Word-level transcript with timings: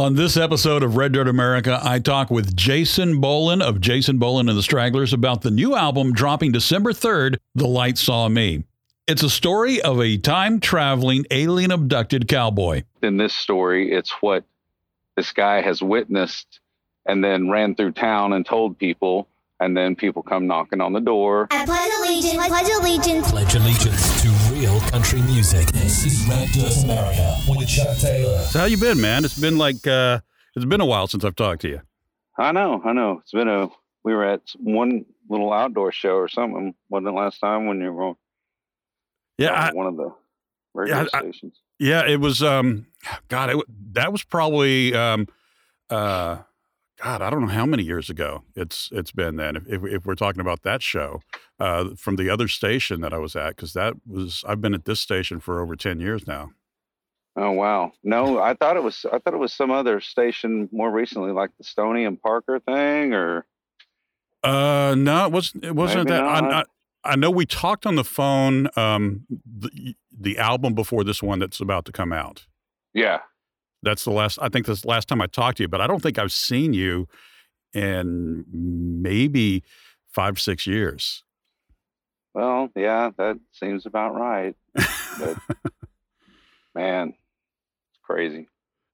On 0.00 0.14
this 0.14 0.38
episode 0.38 0.82
of 0.82 0.96
Red 0.96 1.12
Dirt 1.12 1.28
America, 1.28 1.78
I 1.82 1.98
talk 1.98 2.30
with 2.30 2.56
Jason 2.56 3.20
Boland 3.20 3.62
of 3.62 3.82
Jason 3.82 4.16
Boland 4.16 4.48
and 4.48 4.56
the 4.56 4.62
Stragglers 4.62 5.12
about 5.12 5.42
the 5.42 5.50
new 5.50 5.76
album 5.76 6.14
dropping 6.14 6.52
December 6.52 6.94
3rd, 6.94 7.36
The 7.54 7.66
Light 7.66 7.98
Saw 7.98 8.26
Me. 8.30 8.64
It's 9.06 9.22
a 9.22 9.28
story 9.28 9.82
of 9.82 10.00
a 10.00 10.16
time 10.16 10.58
traveling 10.58 11.26
alien 11.30 11.70
abducted 11.70 12.28
cowboy. 12.28 12.84
In 13.02 13.18
this 13.18 13.34
story, 13.34 13.92
it's 13.92 14.10
what 14.22 14.44
this 15.16 15.32
guy 15.32 15.60
has 15.60 15.82
witnessed 15.82 16.60
and 17.04 17.22
then 17.22 17.50
ran 17.50 17.74
through 17.74 17.92
town 17.92 18.32
and 18.32 18.46
told 18.46 18.78
people, 18.78 19.28
and 19.60 19.76
then 19.76 19.96
people 19.96 20.22
come 20.22 20.46
knocking 20.46 20.80
on 20.80 20.94
the 20.94 21.00
door. 21.00 21.46
I 21.50 21.66
pledge 21.66 21.92
allegiance, 21.98 22.46
pledge 22.46 22.70
allegiance. 22.70 23.30
Pledge 23.32 23.54
allegiance 23.54 24.02
to 24.02 24.09
real 24.60 24.80
country 24.80 25.22
music. 25.22 25.66
This 25.72 26.04
is 26.04 26.26
Red 26.28 26.48
Dirt 26.50 26.84
America 26.84 27.34
with 27.48 27.66
Chuck 27.66 27.96
Taylor. 27.96 28.38
So 28.42 28.58
how 28.58 28.64
you 28.66 28.76
been, 28.76 29.00
man? 29.00 29.24
It's 29.24 29.38
been 29.38 29.56
like 29.56 29.86
uh, 29.86 30.20
it's 30.54 30.66
been 30.66 30.82
a 30.82 30.86
while 30.86 31.06
since 31.06 31.24
I've 31.24 31.34
talked 31.36 31.62
to 31.62 31.68
you. 31.68 31.80
I 32.36 32.52
know, 32.52 32.80
I 32.84 32.92
know. 32.92 33.20
It's 33.22 33.32
been 33.32 33.48
a. 33.48 33.68
We 34.04 34.14
were 34.14 34.24
at 34.24 34.42
one 34.58 35.06
little 35.30 35.50
outdoor 35.52 35.92
show 35.92 36.14
or 36.16 36.28
something. 36.28 36.74
Wasn't 36.90 37.08
it 37.08 37.12
last 37.12 37.38
time 37.38 37.66
when 37.66 37.80
you 37.80 37.90
were 37.92 38.02
on 38.04 38.16
Yeah, 39.38 39.52
I, 39.52 39.72
one 39.72 39.86
of 39.86 39.96
the 39.96 40.12
radio 40.74 40.96
Yeah, 40.96 41.06
I- 41.14 41.18
stations? 41.20 41.54
yeah. 41.78 42.06
It 42.06 42.20
was. 42.20 42.42
Um, 42.42 42.86
God, 43.28 43.50
it, 43.50 43.64
that 43.94 44.12
was 44.12 44.22
probably. 44.24 44.94
Um, 44.94 45.26
uh, 45.88 46.38
God, 47.02 47.22
I 47.22 47.30
don't 47.30 47.40
know 47.40 47.48
how 47.48 47.64
many 47.64 47.82
years 47.82 48.10
ago 48.10 48.44
it's 48.54 48.90
it's 48.92 49.10
been. 49.12 49.36
Then, 49.36 49.56
if 49.56 49.66
if, 49.66 49.84
if 49.84 50.06
we're 50.06 50.14
talking 50.14 50.40
about 50.40 50.62
that 50.62 50.82
show 50.82 51.22
uh, 51.58 51.90
from 51.96 52.16
the 52.16 52.28
other 52.28 52.46
station 52.46 53.00
that 53.00 53.14
I 53.14 53.18
was 53.18 53.34
at, 53.34 53.56
because 53.56 53.72
that 53.72 53.94
was 54.06 54.44
I've 54.46 54.60
been 54.60 54.74
at 54.74 54.84
this 54.84 55.00
station 55.00 55.40
for 55.40 55.60
over 55.60 55.76
ten 55.76 56.00
years 56.00 56.26
now. 56.26 56.50
Oh 57.36 57.52
wow! 57.52 57.92
No, 58.02 58.38
I 58.38 58.54
thought 58.54 58.76
it 58.76 58.82
was. 58.82 59.06
I 59.10 59.18
thought 59.18 59.32
it 59.32 59.38
was 59.38 59.52
some 59.54 59.70
other 59.70 60.00
station 60.00 60.68
more 60.72 60.90
recently, 60.90 61.32
like 61.32 61.50
the 61.56 61.64
Stony 61.64 62.04
and 62.04 62.20
Parker 62.20 62.60
thing, 62.60 63.14
or 63.14 63.46
Uh, 64.42 64.94
no, 64.96 65.24
it 65.26 65.32
wasn't. 65.32 65.64
It 65.64 65.74
wasn't 65.74 66.08
Maybe 66.08 66.20
that. 66.20 66.24
I, 66.24 66.60
I. 66.60 66.64
I 67.02 67.16
know 67.16 67.30
we 67.30 67.46
talked 67.46 67.86
on 67.86 67.94
the 67.94 68.04
phone. 68.04 68.68
Um, 68.76 69.24
the 69.30 69.94
the 70.12 70.36
album 70.36 70.74
before 70.74 71.02
this 71.02 71.22
one 71.22 71.38
that's 71.38 71.60
about 71.60 71.86
to 71.86 71.92
come 71.92 72.12
out. 72.12 72.46
yeah. 72.92 73.20
That's 73.82 74.04
the 74.04 74.10
last. 74.10 74.38
I 74.42 74.48
think 74.48 74.66
the 74.66 74.80
last 74.84 75.08
time 75.08 75.20
I 75.20 75.26
talked 75.26 75.58
to 75.58 75.64
you. 75.64 75.68
But 75.68 75.80
I 75.80 75.86
don't 75.86 76.02
think 76.02 76.18
I've 76.18 76.32
seen 76.32 76.72
you 76.72 77.08
in 77.72 78.44
maybe 78.52 79.62
five 80.12 80.40
six 80.40 80.66
years. 80.66 81.24
Well, 82.34 82.70
yeah, 82.76 83.10
that 83.16 83.38
seems 83.52 83.86
about 83.86 84.14
right. 84.14 84.54
But 84.74 85.36
man, 86.74 87.08
it's 87.08 88.00
crazy. 88.02 88.48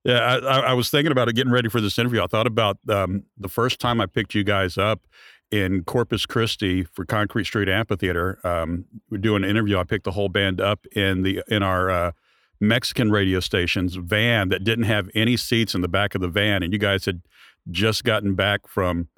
Yeah, 0.04 0.20
I, 0.20 0.36
I, 0.36 0.58
I 0.58 0.72
was 0.72 0.88
thinking 0.88 1.10
about 1.10 1.28
it, 1.28 1.34
getting 1.34 1.52
ready 1.52 1.68
for 1.68 1.80
this 1.80 1.98
interview. 1.98 2.22
I 2.22 2.28
thought 2.28 2.46
about 2.46 2.78
um, 2.88 3.24
the 3.36 3.48
first 3.48 3.80
time 3.80 4.00
I 4.00 4.06
picked 4.06 4.36
you 4.36 4.44
guys 4.44 4.78
up 4.78 5.06
in 5.50 5.84
Corpus 5.84 6.26
Christi 6.26 6.84
for 6.84 7.04
Concrete 7.04 7.44
Street 7.44 7.68
Amphitheater. 7.68 8.38
Um, 8.44 8.84
we're 9.10 9.18
doing 9.18 9.44
an 9.44 9.50
interview. 9.50 9.78
I 9.78 9.84
picked 9.84 10.04
the 10.04 10.12
whole 10.12 10.28
band 10.28 10.60
up 10.60 10.86
in 10.92 11.22
the 11.22 11.42
in 11.48 11.62
our 11.62 11.90
uh, 11.90 12.12
Mexican 12.60 13.10
radio 13.10 13.40
station's 13.40 13.96
van 13.96 14.48
that 14.48 14.64
didn't 14.64 14.84
have 14.84 15.08
any 15.14 15.36
seats 15.36 15.74
in 15.74 15.80
the 15.80 15.88
back 15.88 16.14
of 16.14 16.20
the 16.20 16.28
van, 16.28 16.62
and 16.62 16.72
you 16.72 16.78
guys 16.78 17.04
had 17.04 17.22
just 17.70 18.04
gotten 18.04 18.34
back 18.34 18.66
from. 18.68 19.08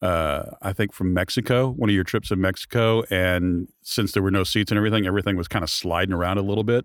Uh, 0.00 0.56
I 0.60 0.72
think 0.72 0.92
from 0.92 1.14
Mexico, 1.14 1.70
one 1.70 1.88
of 1.88 1.94
your 1.94 2.02
trips 2.02 2.32
in 2.32 2.40
Mexico, 2.40 3.04
and 3.08 3.68
since 3.82 4.10
there 4.10 4.22
were 4.22 4.32
no 4.32 4.42
seats 4.42 4.72
and 4.72 4.76
everything, 4.76 5.06
everything 5.06 5.36
was 5.36 5.46
kind 5.46 5.62
of 5.62 5.70
sliding 5.70 6.12
around 6.12 6.38
a 6.38 6.42
little 6.42 6.64
bit. 6.64 6.84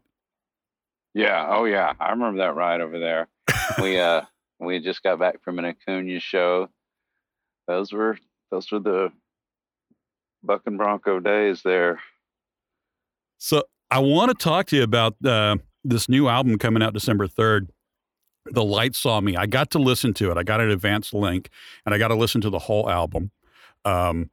Yeah. 1.16 1.48
Oh 1.50 1.66
yeah, 1.66 1.94
I 2.00 2.12
remember 2.12 2.38
that 2.44 2.54
ride 2.54 2.80
over 2.80 3.00
there. 3.00 3.28
we 3.82 4.00
uh 4.00 4.22
we 4.60 4.80
just 4.80 5.02
got 5.02 5.18
back 5.18 5.44
from 5.44 5.58
an 5.58 5.66
Acuna 5.66 6.20
show. 6.20 6.70
Those 7.68 7.92
were 7.92 8.20
those 8.52 8.72
were 8.72 8.80
the 8.80 9.12
Buck 10.44 10.62
and 10.66 10.78
Bronco 10.78 11.20
days 11.20 11.62
there. 11.64 12.00
So 13.38 13.64
I 13.92 14.00
want 14.00 14.30
to 14.30 14.44
talk 14.44 14.68
to 14.68 14.76
you 14.76 14.84
about 14.84 15.16
uh, 15.26 15.58
this 15.90 16.10
new 16.10 16.28
album 16.28 16.58
coming 16.58 16.84
out 16.84 16.94
December 16.94 17.28
3rd. 17.28 17.70
The 18.50 18.64
Light 18.64 18.96
Saw 18.96 19.20
Me. 19.20 19.36
I 19.36 19.46
got 19.46 19.72
to 19.72 19.80
listen 19.80 20.14
to 20.16 20.32
it. 20.32 20.38
I 20.38 20.44
got 20.44 20.62
an 20.62 20.70
advance 20.70 21.14
link 21.14 21.50
and 21.86 21.94
I 21.94 21.98
got 21.98 22.10
to 22.10 22.16
listen 22.16 22.40
to 22.42 22.50
the 22.50 22.60
whole 22.60 22.90
album. 22.90 23.32
Um, 23.84 24.30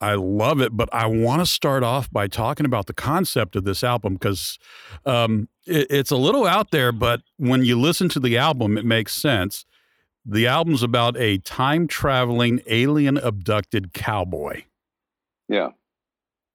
I 0.00 0.14
love 0.14 0.60
it, 0.60 0.76
but 0.76 0.90
I 0.92 1.06
want 1.06 1.40
to 1.40 1.46
start 1.46 1.82
off 1.82 2.10
by 2.10 2.28
talking 2.28 2.66
about 2.66 2.86
the 2.86 2.92
concept 2.92 3.56
of 3.56 3.64
this 3.64 3.82
album 3.82 4.14
because 4.14 4.58
um, 5.06 5.48
it, 5.66 5.86
it's 5.88 6.10
a 6.10 6.16
little 6.16 6.44
out 6.44 6.70
there, 6.70 6.92
but 6.92 7.22
when 7.38 7.64
you 7.64 7.80
listen 7.80 8.08
to 8.10 8.20
the 8.20 8.36
album, 8.36 8.76
it 8.76 8.84
makes 8.84 9.14
sense. 9.14 9.64
The 10.24 10.46
album's 10.46 10.82
about 10.82 11.16
a 11.16 11.38
time 11.38 11.86
traveling 11.86 12.60
alien 12.66 13.16
abducted 13.16 13.94
cowboy. 13.94 14.64
Yeah. 15.48 15.70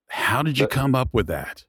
How 0.08 0.42
did 0.42 0.58
you 0.58 0.68
come 0.68 0.94
up 0.94 1.08
with 1.12 1.26
that? 1.28 1.64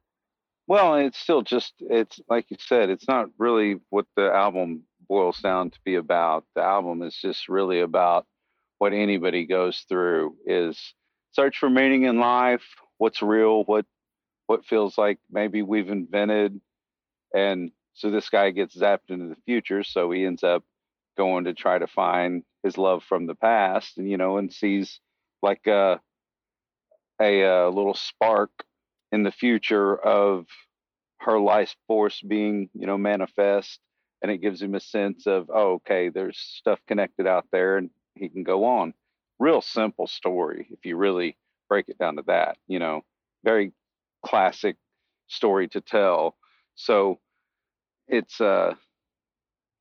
Well, 0.74 0.96
it's 0.96 1.20
still 1.20 1.42
just 1.42 1.72
it's 1.78 2.18
like 2.28 2.46
you 2.50 2.56
said, 2.58 2.90
it's 2.90 3.06
not 3.06 3.28
really 3.38 3.76
what 3.90 4.06
the 4.16 4.32
album 4.32 4.82
boils 5.08 5.38
down 5.38 5.70
to 5.70 5.78
be 5.84 5.94
about. 5.94 6.46
The 6.56 6.62
album 6.62 7.02
is 7.02 7.14
just 7.14 7.48
really 7.48 7.78
about 7.78 8.26
what 8.78 8.92
anybody 8.92 9.46
goes 9.46 9.84
through 9.88 10.34
is 10.44 10.94
search 11.30 11.58
for 11.58 11.70
meaning 11.70 12.02
in 12.06 12.18
life, 12.18 12.64
what's 12.98 13.22
real, 13.22 13.62
what 13.62 13.86
what 14.48 14.66
feels 14.66 14.98
like 14.98 15.20
maybe 15.30 15.62
we've 15.62 15.90
invented. 15.90 16.60
And 17.32 17.70
so 17.92 18.10
this 18.10 18.28
guy 18.28 18.50
gets 18.50 18.76
zapped 18.76 19.10
into 19.10 19.28
the 19.28 19.40
future, 19.46 19.84
so 19.84 20.10
he 20.10 20.26
ends 20.26 20.42
up 20.42 20.64
going 21.16 21.44
to 21.44 21.54
try 21.54 21.78
to 21.78 21.86
find 21.86 22.42
his 22.64 22.76
love 22.76 23.04
from 23.04 23.26
the 23.26 23.36
past 23.36 23.96
and 23.96 24.10
you 24.10 24.16
know 24.16 24.38
and 24.38 24.52
sees 24.52 24.98
like 25.40 25.68
a 25.68 26.00
a, 27.20 27.44
uh 27.44 27.68
little 27.68 27.94
spark 27.94 28.50
in 29.12 29.22
the 29.22 29.30
future 29.30 29.96
of 29.96 30.46
her 31.20 31.38
life 31.38 31.74
force 31.86 32.20
being, 32.20 32.68
you 32.74 32.86
know, 32.86 32.98
manifest. 32.98 33.80
And 34.22 34.30
it 34.30 34.38
gives 34.38 34.62
him 34.62 34.74
a 34.74 34.80
sense 34.80 35.26
of, 35.26 35.50
oh, 35.52 35.74
okay, 35.74 36.08
there's 36.08 36.38
stuff 36.38 36.80
connected 36.88 37.26
out 37.26 37.46
there 37.52 37.76
and 37.76 37.90
he 38.14 38.28
can 38.28 38.42
go 38.42 38.64
on. 38.64 38.94
Real 39.38 39.60
simple 39.60 40.06
story 40.06 40.68
if 40.70 40.84
you 40.84 40.96
really 40.96 41.36
break 41.68 41.88
it 41.88 41.98
down 41.98 42.16
to 42.16 42.22
that, 42.26 42.56
you 42.66 42.78
know, 42.78 43.02
very 43.44 43.72
classic 44.24 44.76
story 45.26 45.68
to 45.68 45.80
tell. 45.80 46.36
So 46.74 47.18
it's, 48.08 48.40
uh, 48.40 48.74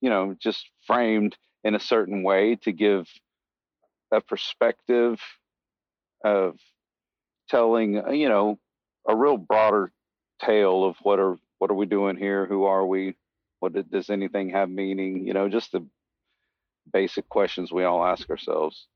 you 0.01 0.09
know, 0.09 0.35
just 0.38 0.69
framed 0.85 1.38
in 1.63 1.75
a 1.75 1.79
certain 1.79 2.23
way 2.23 2.57
to 2.63 2.72
give 2.72 3.07
a 4.11 4.19
perspective 4.22 5.22
of 6.23 6.57
telling, 7.49 7.99
uh, 8.05 8.11
you 8.11 8.29
know, 8.29 8.59
a 9.07 9.16
real 9.16 9.38
broader 9.38 9.91
tale 10.45 10.83
of 10.83 10.95
what 11.03 11.19
are 11.19 11.37
what 11.59 11.71
are 11.71 11.75
we 11.75 11.85
doing 11.85 12.17
here? 12.17 12.45
Who 12.45 12.65
are 12.65 12.85
we? 12.85 13.15
What 13.59 13.73
does 13.89 14.09
anything 14.09 14.49
have 14.49 14.69
meaning? 14.69 15.25
You 15.25 15.33
know, 15.33 15.47
just 15.47 15.71
the 15.71 15.85
basic 16.91 17.29
questions 17.29 17.71
we 17.71 17.83
all 17.83 18.03
ask 18.03 18.29
ourselves. 18.29 18.87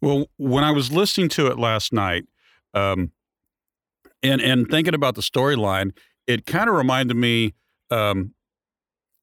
Well, 0.00 0.26
when 0.36 0.64
I 0.64 0.70
was 0.70 0.92
listening 0.92 1.28
to 1.30 1.48
it 1.48 1.58
last 1.58 1.92
night, 1.92 2.24
um, 2.72 3.12
and 4.22 4.40
and 4.40 4.68
thinking 4.68 4.94
about 4.94 5.14
the 5.14 5.22
storyline, 5.22 5.92
it 6.26 6.46
kind 6.46 6.68
of 6.68 6.76
reminded 6.76 7.16
me 7.16 7.54
um, 7.90 8.34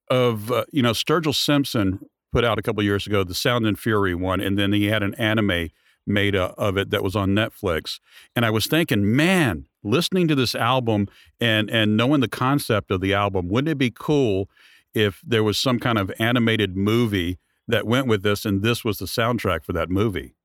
of 0.09 0.51
uh, 0.51 0.65
you 0.71 0.81
know 0.81 0.91
Sturgill 0.91 1.35
Simpson 1.35 1.99
put 2.31 2.43
out 2.43 2.59
a 2.59 2.61
couple 2.61 2.83
years 2.83 3.07
ago 3.07 3.23
the 3.23 3.33
Sound 3.33 3.65
and 3.65 3.79
Fury 3.79 4.15
one, 4.15 4.41
and 4.41 4.57
then 4.57 4.73
he 4.73 4.85
had 4.85 5.03
an 5.03 5.15
anime 5.15 5.69
made 6.05 6.35
uh, 6.35 6.53
of 6.57 6.77
it 6.77 6.91
that 6.91 7.03
was 7.03 7.15
on 7.15 7.29
Netflix. 7.29 7.99
And 8.35 8.45
I 8.45 8.49
was 8.49 8.67
thinking, 8.67 9.15
man, 9.15 9.67
listening 9.85 10.28
to 10.28 10.35
this 10.35 10.56
album 10.56 11.07
and 11.40 11.69
and 11.69 11.96
knowing 11.96 12.22
the 12.22 12.28
concept 12.28 12.91
of 12.91 13.01
the 13.01 13.13
album, 13.13 13.47
wouldn't 13.47 13.72
it 13.72 13.78
be 13.78 13.91
cool 13.91 14.50
if 14.94 15.22
there 15.25 15.44
was 15.44 15.57
some 15.57 15.79
kind 15.79 15.97
of 15.97 16.12
animated 16.19 16.75
movie 16.75 17.38
that 17.68 17.85
went 17.85 18.08
with 18.08 18.23
this, 18.23 18.46
and 18.46 18.61
this 18.61 18.84
was 18.84 18.99
the 18.99 19.05
soundtrack 19.05 19.64
for 19.64 19.73
that 19.73 19.90
movie? 19.90 20.35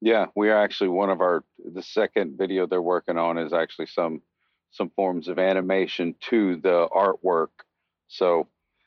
Yeah, 0.00 0.26
we 0.36 0.50
are 0.50 0.62
actually 0.62 0.90
one 0.90 1.10
of 1.10 1.20
our 1.20 1.44
the 1.58 1.82
second 1.82 2.38
video 2.38 2.66
they're 2.66 2.80
working 2.80 3.18
on 3.18 3.38
is 3.38 3.52
actually 3.52 3.86
some 3.86 4.22
some 4.70 4.90
forms 4.90 5.28
of 5.28 5.38
animation 5.38 6.14
to 6.20 6.56
the 6.56 6.88
artwork. 6.92 7.48
So 8.08 8.46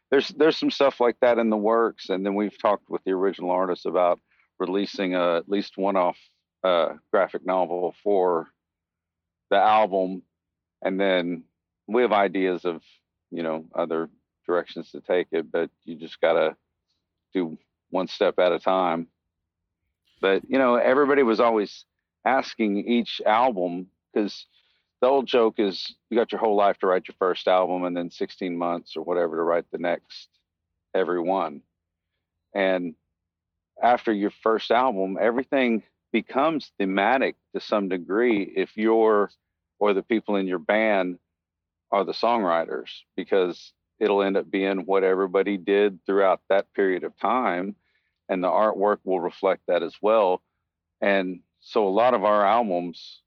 there's 0.10 0.30
there's 0.30 0.58
some 0.58 0.72
stuff 0.72 1.00
like 1.00 1.18
that 1.22 1.38
in 1.38 1.50
the 1.50 1.58
works, 1.58 2.10
and 2.10 2.26
then 2.26 2.36
we've 2.36 2.58
talked 2.58 2.90
with 2.90 3.04
the 3.04 3.12
original 3.12 3.52
artist 3.52 3.86
about 3.86 4.20
releasing 4.60 5.16
a 5.16 5.38
at 5.38 5.50
least 5.50 5.78
one 5.78 5.96
off 5.96 6.18
uh, 6.64 6.94
graphic 7.12 7.46
novel 7.46 7.96
for 8.04 8.48
the 9.52 9.58
album, 9.58 10.24
and 10.82 11.00
then 11.00 11.44
we 11.88 12.02
have 12.02 12.14
ideas 12.14 12.66
of 12.66 12.82
you 13.30 13.44
know 13.44 13.66
other 13.76 14.10
directions 14.48 14.92
to 14.92 15.02
take 15.02 15.28
it, 15.32 15.52
but 15.52 15.70
you 15.86 15.96
just 15.96 16.20
gotta 16.20 16.56
do 17.34 17.58
one 17.92 18.08
step 18.08 18.40
at 18.40 18.52
a 18.52 18.60
time. 18.60 19.08
But 20.20 20.42
you 20.50 20.58
know, 20.58 20.76
everybody 20.76 21.22
was 21.22 21.40
always 21.40 21.86
asking 22.26 22.88
each 22.88 23.22
album 23.26 23.88
because 24.14 24.48
the 25.02 25.08
old 25.08 25.28
joke 25.28 25.56
is 25.60 25.96
you 26.10 26.18
got 26.18 26.32
your 26.32 26.40
whole 26.40 26.56
life 26.56 26.78
to 26.80 26.88
write 26.88 27.08
your 27.08 27.16
first 27.20 27.48
album 27.48 27.84
and 27.84 27.98
then 27.98 28.10
16 28.10 28.56
months 28.56 28.96
or 28.96 29.04
whatever 29.04 29.36
to 29.36 29.44
write 29.44 29.66
the 29.72 29.80
next 29.80 30.30
every 30.94 31.20
one. 31.20 31.62
And 32.54 32.96
after 33.82 34.14
your 34.14 34.32
first 34.44 34.70
album, 34.70 35.18
everything 35.20 35.84
becomes 36.12 36.72
thematic 36.78 37.36
to 37.54 37.62
some 37.62 37.90
degree 37.90 38.44
if 38.56 38.76
you're 38.76 39.32
or 39.80 39.94
the 39.94 40.04
people 40.04 40.36
in 40.36 40.48
your 40.48 40.60
band 40.60 41.18
are 41.92 42.04
the 42.04 42.12
songwriters 42.12 42.90
because 43.16 43.74
it'll 44.00 44.22
end 44.22 44.38
up 44.38 44.50
being 44.50 44.80
what 44.80 45.04
everybody 45.04 45.58
did 45.58 46.00
throughout 46.06 46.42
that 46.50 46.72
period 46.74 47.04
of 47.04 47.18
time 47.18 47.76
and 48.30 48.44
the 48.44 48.48
artwork 48.48 48.98
will 49.04 49.20
reflect 49.20 49.62
that 49.68 49.84
as 49.84 49.96
well. 50.02 50.42
And 51.02 51.42
so 51.60 51.88
a 51.88 51.90
lot 51.90 52.14
of 52.14 52.24
our 52.24 52.46
albums 52.46 53.22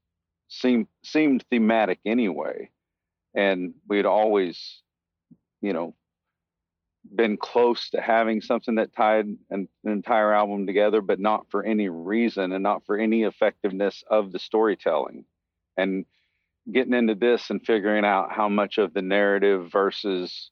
seem 0.47 0.87
seemed 1.03 1.43
thematic 1.49 1.99
anyway 2.05 2.69
and 3.33 3.73
we'd 3.87 4.05
always 4.05 4.81
you 5.61 5.73
know 5.73 5.93
been 7.13 7.37
close 7.37 7.89
to 7.91 8.01
having 8.01 8.41
something 8.41 8.75
that 8.75 8.95
tied 8.95 9.25
an, 9.25 9.67
an, 9.83 9.91
entire 9.91 10.33
album 10.33 10.65
together, 10.65 11.01
but 11.01 11.19
not 11.19 11.45
for 11.49 11.63
any 11.63 11.89
reason 11.89 12.51
and 12.51 12.63
not 12.63 12.85
for 12.85 12.97
any 12.97 13.23
effectiveness 13.23 14.03
of 14.09 14.31
the 14.31 14.39
storytelling. 14.39 15.25
And 15.77 16.05
getting 16.71 16.93
into 16.93 17.15
this 17.15 17.49
and 17.49 17.65
figuring 17.65 18.05
out 18.05 18.31
how 18.31 18.49
much 18.49 18.77
of 18.77 18.93
the 18.93 19.01
narrative 19.01 19.71
versus 19.71 20.49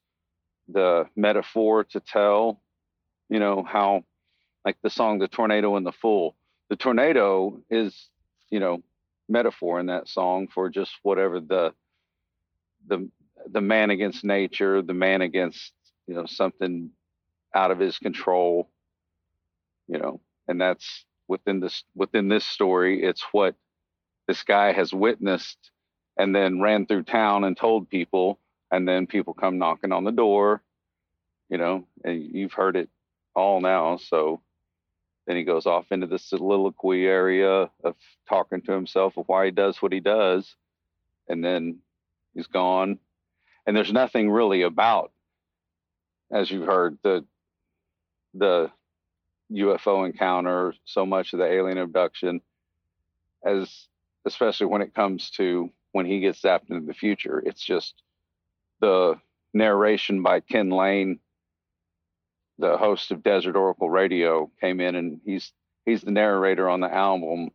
the 0.68 1.06
metaphor 1.16 1.84
to 1.84 2.00
tell, 2.00 2.60
you 3.28 3.38
know, 3.38 3.64
how 3.64 4.04
like 4.64 4.76
the 4.82 4.90
song 4.90 5.18
The 5.18 5.28
Tornado 5.28 5.76
and 5.76 5.86
the 5.86 5.92
Fool. 5.92 6.36
The 6.70 6.76
tornado 6.76 7.60
is, 7.70 8.08
you 8.50 8.58
know, 8.60 8.82
metaphor 9.28 9.80
in 9.80 9.86
that 9.86 10.08
song 10.08 10.48
for 10.48 10.70
just 10.70 10.92
whatever 11.02 11.40
the 11.40 11.74
the 12.86 13.08
the 13.46 13.60
man 13.60 13.90
against 13.90 14.24
nature, 14.24 14.80
the 14.80 14.94
man 14.94 15.20
against 15.20 15.72
you 16.06 16.14
know 16.14 16.26
something 16.26 16.90
out 17.54 17.70
of 17.70 17.78
his 17.78 17.98
control 17.98 18.68
you 19.88 19.98
know 19.98 20.20
and 20.48 20.60
that's 20.60 21.04
within 21.28 21.60
this 21.60 21.84
within 21.94 22.28
this 22.28 22.44
story 22.44 23.02
it's 23.02 23.24
what 23.32 23.54
this 24.26 24.42
guy 24.42 24.72
has 24.72 24.92
witnessed 24.92 25.70
and 26.18 26.34
then 26.34 26.60
ran 26.60 26.86
through 26.86 27.02
town 27.02 27.44
and 27.44 27.56
told 27.56 27.88
people 27.88 28.38
and 28.70 28.86
then 28.88 29.06
people 29.06 29.34
come 29.34 29.58
knocking 29.58 29.92
on 29.92 30.04
the 30.04 30.12
door 30.12 30.62
you 31.48 31.58
know 31.58 31.86
and 32.04 32.22
you've 32.34 32.52
heard 32.52 32.76
it 32.76 32.88
all 33.34 33.60
now 33.60 33.96
so 33.96 34.40
then 35.26 35.36
he 35.36 35.44
goes 35.44 35.64
off 35.64 35.86
into 35.90 36.06
the 36.06 36.18
soliloquy 36.18 37.06
area 37.06 37.70
of 37.82 37.94
talking 38.28 38.60
to 38.60 38.72
himself 38.72 39.16
of 39.16 39.26
why 39.26 39.46
he 39.46 39.50
does 39.50 39.80
what 39.80 39.92
he 39.92 40.00
does 40.00 40.54
and 41.28 41.44
then 41.44 41.78
he's 42.34 42.46
gone. 42.46 42.98
And 43.66 43.76
there's 43.76 43.92
nothing 43.92 44.30
really 44.30 44.62
about 44.62 45.12
as 46.30 46.50
you've 46.50 46.66
heard, 46.66 46.98
the 47.02 47.24
the 48.34 48.70
UFO 49.52 50.06
encounter, 50.06 50.74
so 50.84 51.06
much 51.06 51.32
of 51.32 51.38
the 51.38 51.46
alien 51.46 51.78
abduction, 51.78 52.40
as 53.44 53.88
especially 54.24 54.66
when 54.66 54.82
it 54.82 54.94
comes 54.94 55.30
to 55.30 55.70
when 55.92 56.06
he 56.06 56.20
gets 56.20 56.40
zapped 56.40 56.70
into 56.70 56.86
the 56.86 56.94
future. 56.94 57.42
It's 57.44 57.62
just 57.62 58.02
the 58.80 59.20
narration 59.52 60.22
by 60.22 60.40
Ken 60.40 60.70
Layne, 60.70 61.20
the 62.58 62.76
host 62.76 63.10
of 63.10 63.22
Desert 63.22 63.54
Oracle 63.56 63.90
Radio, 63.90 64.50
came 64.60 64.80
in 64.80 64.96
and 64.96 65.20
he's 65.24 65.52
he's 65.84 66.02
the 66.02 66.10
narrator 66.10 66.68
on 66.68 66.80
the 66.80 66.92
album, 66.92 67.50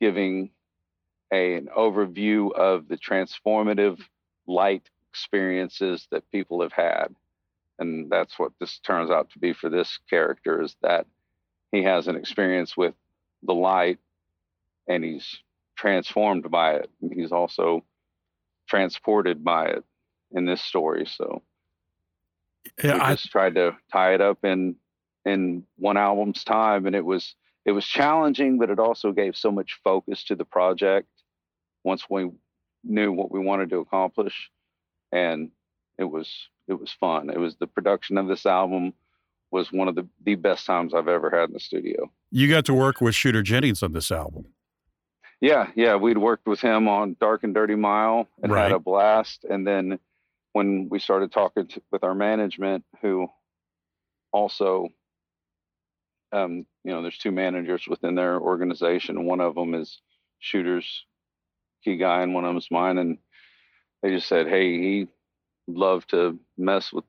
giving 0.00 0.50
a, 1.32 1.54
an 1.54 1.68
overview 1.76 2.52
of 2.52 2.88
the 2.88 2.96
transformative 2.96 4.00
light 4.46 4.88
experiences 5.10 6.08
that 6.10 6.30
people 6.32 6.60
have 6.62 6.72
had 6.72 7.14
and 7.78 8.10
that's 8.10 8.38
what 8.38 8.52
this 8.60 8.78
turns 8.80 9.10
out 9.10 9.30
to 9.30 9.38
be 9.38 9.52
for 9.52 9.68
this 9.68 9.98
character 10.08 10.62
is 10.62 10.76
that 10.82 11.06
he 11.72 11.82
has 11.82 12.08
an 12.08 12.16
experience 12.16 12.76
with 12.76 12.94
the 13.42 13.54
light 13.54 13.98
and 14.88 15.04
he's 15.04 15.38
transformed 15.76 16.50
by 16.50 16.74
it 16.74 16.90
he's 17.12 17.32
also 17.32 17.84
transported 18.68 19.44
by 19.44 19.66
it 19.66 19.84
in 20.32 20.44
this 20.46 20.62
story 20.62 21.06
so. 21.06 21.42
Yeah, 22.82 22.94
we 22.94 23.00
I 23.00 23.14
just 23.14 23.30
tried 23.30 23.56
to 23.56 23.76
tie 23.92 24.14
it 24.14 24.20
up 24.20 24.44
in 24.44 24.76
in 25.24 25.64
one 25.76 25.96
album's 25.96 26.44
time 26.44 26.86
and 26.86 26.96
it 26.96 27.04
was 27.04 27.34
it 27.64 27.72
was 27.72 27.84
challenging 27.84 28.58
but 28.58 28.70
it 28.70 28.78
also 28.78 29.12
gave 29.12 29.36
so 29.36 29.50
much 29.50 29.80
focus 29.82 30.24
to 30.24 30.34
the 30.34 30.44
project 30.44 31.08
once 31.82 32.04
we 32.08 32.30
knew 32.84 33.12
what 33.12 33.30
we 33.30 33.40
wanted 33.40 33.70
to 33.70 33.78
accomplish 33.78 34.50
and 35.12 35.50
it 35.98 36.04
was 36.04 36.48
it 36.68 36.74
was 36.74 36.92
fun. 36.92 37.30
It 37.30 37.38
was 37.38 37.56
the 37.56 37.66
production 37.66 38.18
of 38.18 38.28
this 38.28 38.46
album 38.46 38.92
was 39.50 39.70
one 39.70 39.88
of 39.88 39.94
the, 39.94 40.08
the 40.24 40.34
best 40.34 40.66
times 40.66 40.94
I've 40.94 41.08
ever 41.08 41.30
had 41.30 41.48
in 41.48 41.52
the 41.52 41.60
studio. 41.60 42.10
You 42.30 42.48
got 42.50 42.64
to 42.66 42.74
work 42.74 43.00
with 43.00 43.14
Shooter 43.14 43.42
Jennings 43.42 43.82
on 43.82 43.92
this 43.92 44.10
album. 44.10 44.46
Yeah, 45.40 45.68
yeah, 45.76 45.96
we'd 45.96 46.18
worked 46.18 46.46
with 46.46 46.60
him 46.60 46.88
on 46.88 47.16
Dark 47.20 47.44
and 47.44 47.54
Dirty 47.54 47.74
Mile 47.74 48.26
and 48.42 48.50
right. 48.50 48.62
had 48.62 48.72
a 48.72 48.78
blast. 48.78 49.44
And 49.44 49.66
then 49.66 49.98
when 50.54 50.88
we 50.90 50.98
started 50.98 51.32
talking 51.32 51.66
to, 51.68 51.82
with 51.92 52.02
our 52.02 52.14
management, 52.14 52.84
who 53.02 53.28
also, 54.32 54.88
um, 56.32 56.66
you 56.82 56.92
know, 56.92 57.02
there's 57.02 57.18
two 57.18 57.30
managers 57.30 57.86
within 57.86 58.14
their 58.14 58.40
organization. 58.40 59.26
One 59.26 59.40
of 59.40 59.54
them 59.54 59.74
is 59.74 60.00
Shooter's 60.38 61.04
key 61.84 61.96
guy, 61.96 62.22
and 62.22 62.34
one 62.34 62.44
of 62.44 62.48
them 62.48 62.56
is 62.56 62.68
mine. 62.70 62.98
And 62.98 63.18
they 64.02 64.10
just 64.10 64.28
said, 64.28 64.48
"Hey, 64.48 64.78
he 64.78 65.08
love 65.66 66.06
to 66.08 66.38
mess 66.56 66.92
with 66.92 67.04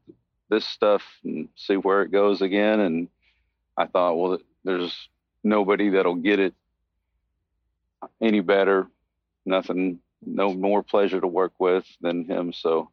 this 0.50 0.66
stuff 0.66 1.02
and 1.24 1.50
see 1.56 1.76
where 1.76 2.02
it 2.02 2.12
goes 2.12 2.42
again. 2.42 2.80
And 2.80 3.08
I 3.78 3.86
thought, 3.86 4.16
well, 4.16 4.38
there's 4.64 5.10
nobody 5.44 5.90
that'll 5.90 6.16
get 6.16 6.40
it 6.40 6.54
any 8.22 8.42
better. 8.42 8.88
Nothing, 9.46 10.00
no 10.26 10.54
more 10.54 10.84
pleasure 10.84 11.22
to 11.22 11.28
work 11.28 11.54
with 11.60 11.86
than 12.02 12.26
him. 12.26 12.54
So 12.54 12.90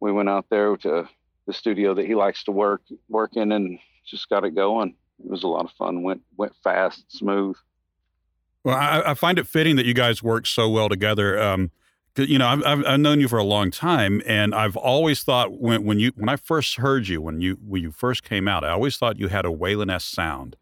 we 0.00 0.12
went 0.12 0.28
out 0.28 0.46
there 0.50 0.76
to 0.78 1.08
the 1.46 1.52
studio 1.52 1.94
that 1.94 2.06
he 2.06 2.14
likes 2.14 2.44
to 2.44 2.52
work 2.52 2.82
work 3.08 3.36
in 3.36 3.52
and 3.52 3.78
just 4.06 4.28
got 4.28 4.44
it 4.44 4.54
going. 4.54 4.94
It 5.24 5.30
was 5.30 5.42
a 5.42 5.48
lot 5.48 5.64
of 5.64 5.72
fun. 5.72 6.02
Went 6.02 6.22
went 6.36 6.54
fast, 6.62 7.04
smooth. 7.08 7.56
Well, 8.64 8.76
I, 8.76 9.02
I 9.10 9.14
find 9.14 9.38
it 9.38 9.46
fitting 9.46 9.76
that 9.76 9.86
you 9.86 9.94
guys 9.94 10.22
work 10.22 10.46
so 10.46 10.68
well 10.68 10.88
together. 10.88 11.40
Um, 11.40 11.70
you 12.16 12.38
know, 12.38 12.46
I've, 12.46 12.64
I've, 12.64 12.86
I've 12.86 13.00
known 13.00 13.20
you 13.20 13.28
for 13.28 13.38
a 13.38 13.44
long 13.44 13.70
time, 13.70 14.22
and 14.26 14.54
I've 14.54 14.76
always 14.76 15.22
thought 15.22 15.58
when 15.60 15.84
when 15.84 15.98
you 15.98 16.12
when 16.16 16.28
I 16.28 16.36
first 16.36 16.76
heard 16.76 17.08
you 17.08 17.22
when 17.22 17.40
you 17.40 17.58
when 17.66 17.82
you 17.82 17.90
first 17.90 18.22
came 18.22 18.46
out, 18.46 18.64
I 18.64 18.70
always 18.70 18.96
thought 18.96 19.18
you 19.18 19.28
had 19.28 19.46
a 19.46 19.50
Waylon-esque 19.50 20.14
sound, 20.14 20.56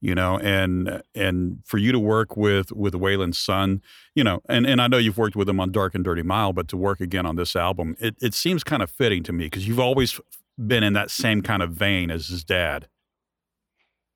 you 0.00 0.14
know, 0.14 0.38
and 0.38 1.02
and 1.14 1.58
for 1.64 1.78
you 1.78 1.90
to 1.90 1.98
work 1.98 2.36
with 2.36 2.70
with 2.70 2.94
Waylon's 2.94 3.38
son, 3.38 3.82
you 4.14 4.22
know, 4.22 4.42
and 4.48 4.64
and 4.64 4.80
I 4.80 4.86
know 4.86 4.98
you've 4.98 5.18
worked 5.18 5.34
with 5.34 5.48
him 5.48 5.58
on 5.58 5.72
Dark 5.72 5.94
and 5.94 6.04
Dirty 6.04 6.22
Mile, 6.22 6.52
but 6.52 6.68
to 6.68 6.76
work 6.76 7.00
again 7.00 7.26
on 7.26 7.34
this 7.34 7.56
album, 7.56 7.96
it 7.98 8.14
it 8.22 8.34
seems 8.34 8.62
kind 8.62 8.82
of 8.82 8.90
fitting 8.90 9.24
to 9.24 9.32
me 9.32 9.46
because 9.46 9.66
you've 9.66 9.80
always 9.80 10.20
been 10.56 10.84
in 10.84 10.92
that 10.92 11.10
same 11.10 11.42
kind 11.42 11.62
of 11.62 11.72
vein 11.72 12.12
as 12.12 12.28
his 12.28 12.44
dad. 12.44 12.86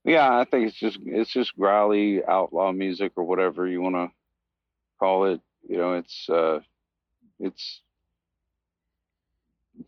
Yeah, 0.05 0.39
I 0.39 0.45
think 0.45 0.69
it's 0.69 0.79
just 0.79 1.01
it's 1.05 1.31
just 1.31 1.57
growly 1.57 2.25
outlaw 2.25 2.71
music 2.71 3.13
or 3.17 3.25
whatever 3.25 3.67
you 3.67 3.83
want 3.83 3.97
to 3.97 4.11
call 5.01 5.25
it 5.25 5.41
you 5.69 5.77
know, 5.77 5.95
it's 5.95 6.29
uh, 6.29 6.61
it's 7.41 7.81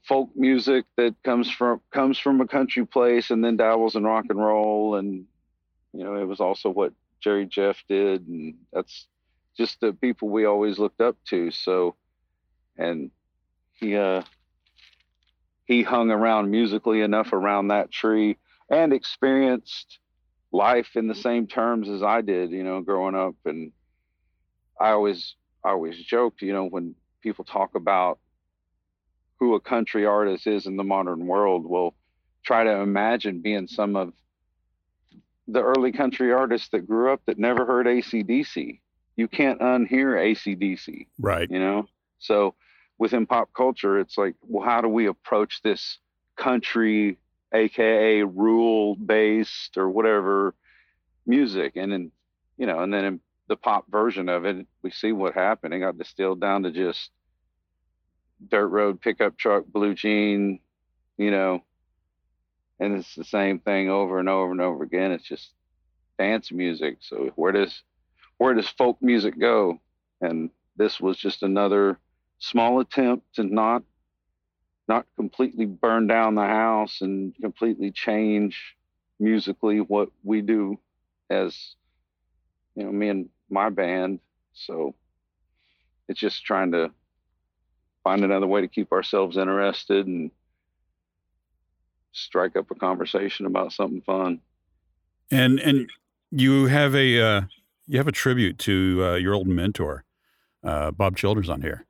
folk 0.08 0.30
music 0.34 0.86
that 0.96 1.14
comes 1.22 1.50
from 1.50 1.80
comes 1.92 2.18
from 2.18 2.40
a 2.40 2.46
country 2.46 2.86
place 2.86 3.30
and 3.30 3.44
then 3.44 3.56
dabbles 3.56 3.94
in 3.94 4.04
rock 4.04 4.24
and 4.30 4.38
roll 4.38 4.96
and 4.96 5.26
you 5.92 6.02
know 6.02 6.16
it 6.16 6.24
was 6.24 6.40
also 6.40 6.70
what 6.70 6.92
jerry 7.20 7.44
jeff 7.44 7.76
did 7.88 8.26
and 8.26 8.54
that's 8.72 9.06
just 9.56 9.80
the 9.80 9.92
people 9.92 10.28
we 10.28 10.44
always 10.44 10.78
looked 10.78 11.00
up 11.00 11.16
to. 11.28 11.50
So 11.50 11.96
and 12.76 13.10
he 13.74 13.96
uh 13.96 14.22
he 15.64 15.82
hung 15.82 16.10
around 16.10 16.50
musically 16.50 17.02
enough 17.02 17.32
around 17.32 17.68
that 17.68 17.90
tree 17.90 18.36
and 18.70 18.92
experienced 18.92 19.98
life 20.52 20.96
in 20.96 21.06
the 21.08 21.14
same 21.14 21.46
terms 21.46 21.88
as 21.88 22.02
i 22.02 22.20
did 22.20 22.50
you 22.50 22.64
know 22.64 22.80
growing 22.80 23.14
up. 23.14 23.34
And 23.44 23.72
i 24.80 24.90
always 24.90 25.34
I 25.64 25.70
always 25.70 25.96
joked, 25.96 26.42
you 26.42 26.52
know, 26.52 26.64
when 26.64 26.96
people 27.22 27.44
talk 27.44 27.74
about 27.74 28.18
who 29.38 29.54
a 29.54 29.60
country 29.60 30.04
artist 30.06 30.46
is 30.46 30.66
in 30.66 30.76
the 30.76 30.84
modern 30.84 31.26
world, 31.26 31.64
will 31.66 31.94
try 32.44 32.64
to 32.64 32.70
imagine 32.70 33.40
being 33.40 33.66
some 33.66 33.96
of 33.96 34.12
the 35.48 35.62
early 35.62 35.92
country 35.92 36.32
artists 36.32 36.68
that 36.68 36.86
grew 36.86 37.12
up 37.12 37.20
that 37.26 37.38
never 37.38 37.64
heard 37.64 37.86
ACDC. 37.86 38.80
You 39.16 39.28
can't 39.28 39.60
unhear 39.60 40.16
ACDC. 40.16 41.06
Right. 41.18 41.50
You 41.50 41.58
know? 41.58 41.86
So 42.18 42.54
within 42.98 43.26
pop 43.26 43.52
culture, 43.52 43.98
it's 43.98 44.16
like, 44.16 44.34
well, 44.42 44.64
how 44.64 44.80
do 44.80 44.88
we 44.88 45.06
approach 45.06 45.60
this 45.62 45.98
country, 46.36 47.18
aka 47.52 48.22
rule 48.22 48.94
based 48.94 49.76
or 49.76 49.90
whatever 49.90 50.54
music? 51.26 51.72
And 51.76 51.92
then, 51.92 52.12
you 52.56 52.66
know, 52.66 52.78
and 52.80 52.94
then 52.94 53.04
in 53.04 53.20
the 53.52 53.56
pop 53.56 53.84
version 53.90 54.30
of 54.30 54.46
it, 54.46 54.66
we 54.80 54.90
see 54.90 55.12
what 55.12 55.34
happened. 55.34 55.74
It 55.74 55.80
got 55.80 55.98
distilled 55.98 56.40
down 56.40 56.62
to 56.62 56.70
just 56.70 57.10
dirt 58.48 58.68
road 58.68 58.98
pickup 58.98 59.36
truck, 59.36 59.66
blue 59.66 59.94
jean, 59.94 60.58
you 61.18 61.30
know, 61.30 61.62
and 62.80 62.96
it's 62.96 63.14
the 63.14 63.24
same 63.24 63.58
thing 63.58 63.90
over 63.90 64.18
and 64.18 64.28
over 64.30 64.52
and 64.52 64.60
over 64.62 64.82
again. 64.82 65.12
It's 65.12 65.28
just 65.28 65.50
dance 66.18 66.50
music. 66.50 66.96
So 67.00 67.30
where 67.36 67.52
does 67.52 67.82
where 68.38 68.54
does 68.54 68.68
folk 68.68 68.96
music 69.02 69.38
go? 69.38 69.78
And 70.22 70.48
this 70.76 70.98
was 70.98 71.18
just 71.18 71.42
another 71.42 71.98
small 72.38 72.80
attempt 72.80 73.34
to 73.34 73.44
not 73.44 73.82
not 74.88 75.04
completely 75.14 75.66
burn 75.66 76.06
down 76.06 76.36
the 76.36 76.40
house 76.40 77.02
and 77.02 77.34
completely 77.38 77.90
change 77.90 78.76
musically 79.20 79.78
what 79.78 80.08
we 80.24 80.40
do 80.40 80.78
as 81.28 81.76
you 82.74 82.84
know 82.84 82.92
me 82.92 83.08
and 83.08 83.28
my 83.52 83.70
band 83.70 84.20
so 84.54 84.94
it's 86.08 86.20
just 86.20 86.44
trying 86.44 86.72
to 86.72 86.90
find 88.04 88.24
another 88.24 88.46
way 88.46 88.60
to 88.62 88.68
keep 88.68 88.92
ourselves 88.92 89.36
interested 89.36 90.06
and 90.06 90.30
strike 92.12 92.56
up 92.56 92.70
a 92.70 92.74
conversation 92.74 93.46
about 93.46 93.72
something 93.72 94.02
fun 94.02 94.40
And 95.30 95.60
and 95.60 95.90
you 96.30 96.66
have 96.66 96.94
a 96.94 97.20
uh, 97.20 97.42
you 97.86 97.98
have 97.98 98.08
a 98.08 98.12
tribute 98.12 98.58
to 98.60 99.00
uh, 99.04 99.14
your 99.16 99.34
old 99.34 99.48
mentor, 99.48 100.04
uh, 100.64 100.90
Bob 100.92 101.16
Childers, 101.16 101.48
on 101.50 101.62
here. 101.62 101.86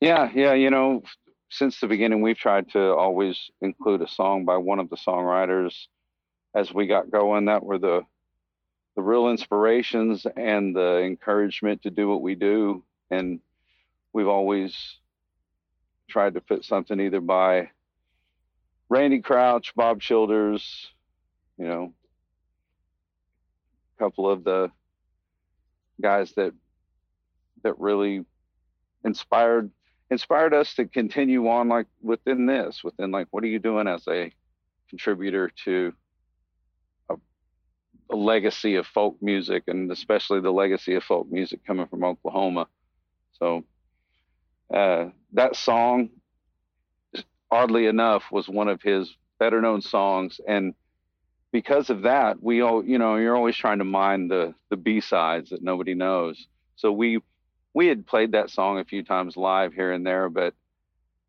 Yeah, 0.00 0.30
yeah, 0.34 0.54
you 0.54 0.70
know, 0.70 1.02
since 1.50 1.80
the 1.80 1.88
beginning, 1.88 2.22
we've 2.22 2.38
tried 2.38 2.70
to 2.72 2.94
always 2.94 3.50
include 3.60 4.02
a 4.02 4.08
song 4.08 4.44
by 4.44 4.56
one 4.58 4.78
of 4.78 4.90
the 4.90 4.96
songwriters 4.96 5.74
as 6.54 6.72
we 6.72 6.86
got 6.86 7.10
going. 7.10 7.46
That 7.46 7.64
were 7.64 7.78
the 7.78 8.02
the 8.98 9.02
real 9.02 9.28
inspirations 9.28 10.26
and 10.36 10.74
the 10.74 10.98
encouragement 11.04 11.80
to 11.84 11.88
do 11.88 12.08
what 12.08 12.20
we 12.20 12.34
do. 12.34 12.82
And 13.12 13.38
we've 14.12 14.26
always 14.26 14.76
tried 16.10 16.34
to 16.34 16.40
put 16.40 16.64
something 16.64 16.98
either 16.98 17.20
by 17.20 17.70
Randy 18.88 19.20
Crouch, 19.20 19.72
Bob 19.76 20.00
Childers, 20.00 20.88
you 21.56 21.68
know, 21.68 21.92
a 23.96 24.02
couple 24.02 24.28
of 24.28 24.42
the 24.42 24.72
guys 26.02 26.32
that 26.32 26.52
that 27.62 27.78
really 27.78 28.24
inspired 29.04 29.70
inspired 30.10 30.52
us 30.52 30.74
to 30.74 30.86
continue 30.86 31.46
on 31.46 31.68
like 31.68 31.86
within 32.02 32.46
this 32.46 32.82
within 32.82 33.12
like 33.12 33.28
what 33.30 33.44
are 33.44 33.48
you 33.48 33.60
doing 33.60 33.86
as 33.86 34.02
a 34.08 34.32
contributor 34.90 35.52
to 35.64 35.92
legacy 38.16 38.76
of 38.76 38.86
folk 38.86 39.16
music 39.20 39.64
and 39.66 39.90
especially 39.92 40.40
the 40.40 40.50
legacy 40.50 40.94
of 40.94 41.04
folk 41.04 41.30
music 41.30 41.64
coming 41.66 41.86
from 41.86 42.04
oklahoma 42.04 42.66
so 43.32 43.64
uh, 44.74 45.06
that 45.32 45.56
song 45.56 46.10
oddly 47.50 47.86
enough 47.86 48.24
was 48.30 48.48
one 48.48 48.68
of 48.68 48.82
his 48.82 49.14
better 49.38 49.60
known 49.60 49.80
songs 49.80 50.40
and 50.46 50.74
because 51.52 51.90
of 51.90 52.02
that 52.02 52.42
we 52.42 52.60
all 52.60 52.84
you 52.84 52.98
know 52.98 53.16
you're 53.16 53.36
always 53.36 53.56
trying 53.56 53.78
to 53.78 53.84
mine 53.84 54.28
the 54.28 54.54
the 54.70 54.76
b-sides 54.76 55.50
that 55.50 55.62
nobody 55.62 55.94
knows 55.94 56.46
so 56.76 56.92
we 56.92 57.20
we 57.74 57.86
had 57.86 58.06
played 58.06 58.32
that 58.32 58.50
song 58.50 58.78
a 58.78 58.84
few 58.84 59.02
times 59.04 59.36
live 59.36 59.72
here 59.72 59.92
and 59.92 60.06
there, 60.06 60.28
but 60.28 60.54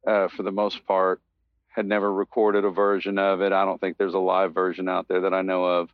uh, 0.07 0.27
for 0.29 0.43
the 0.43 0.51
most 0.51 0.85
part, 0.85 1.21
had 1.67 1.85
never 1.85 2.11
recorded 2.11 2.65
a 2.65 2.71
version 2.71 3.19
of 3.19 3.41
it. 3.41 3.53
I 3.53 3.65
don't 3.65 3.79
think 3.79 3.97
there's 3.97 4.15
a 4.15 4.19
live 4.19 4.53
version 4.53 4.89
out 4.89 5.07
there 5.07 5.21
that 5.21 5.33
I 5.33 5.41
know 5.41 5.63
of. 5.63 5.89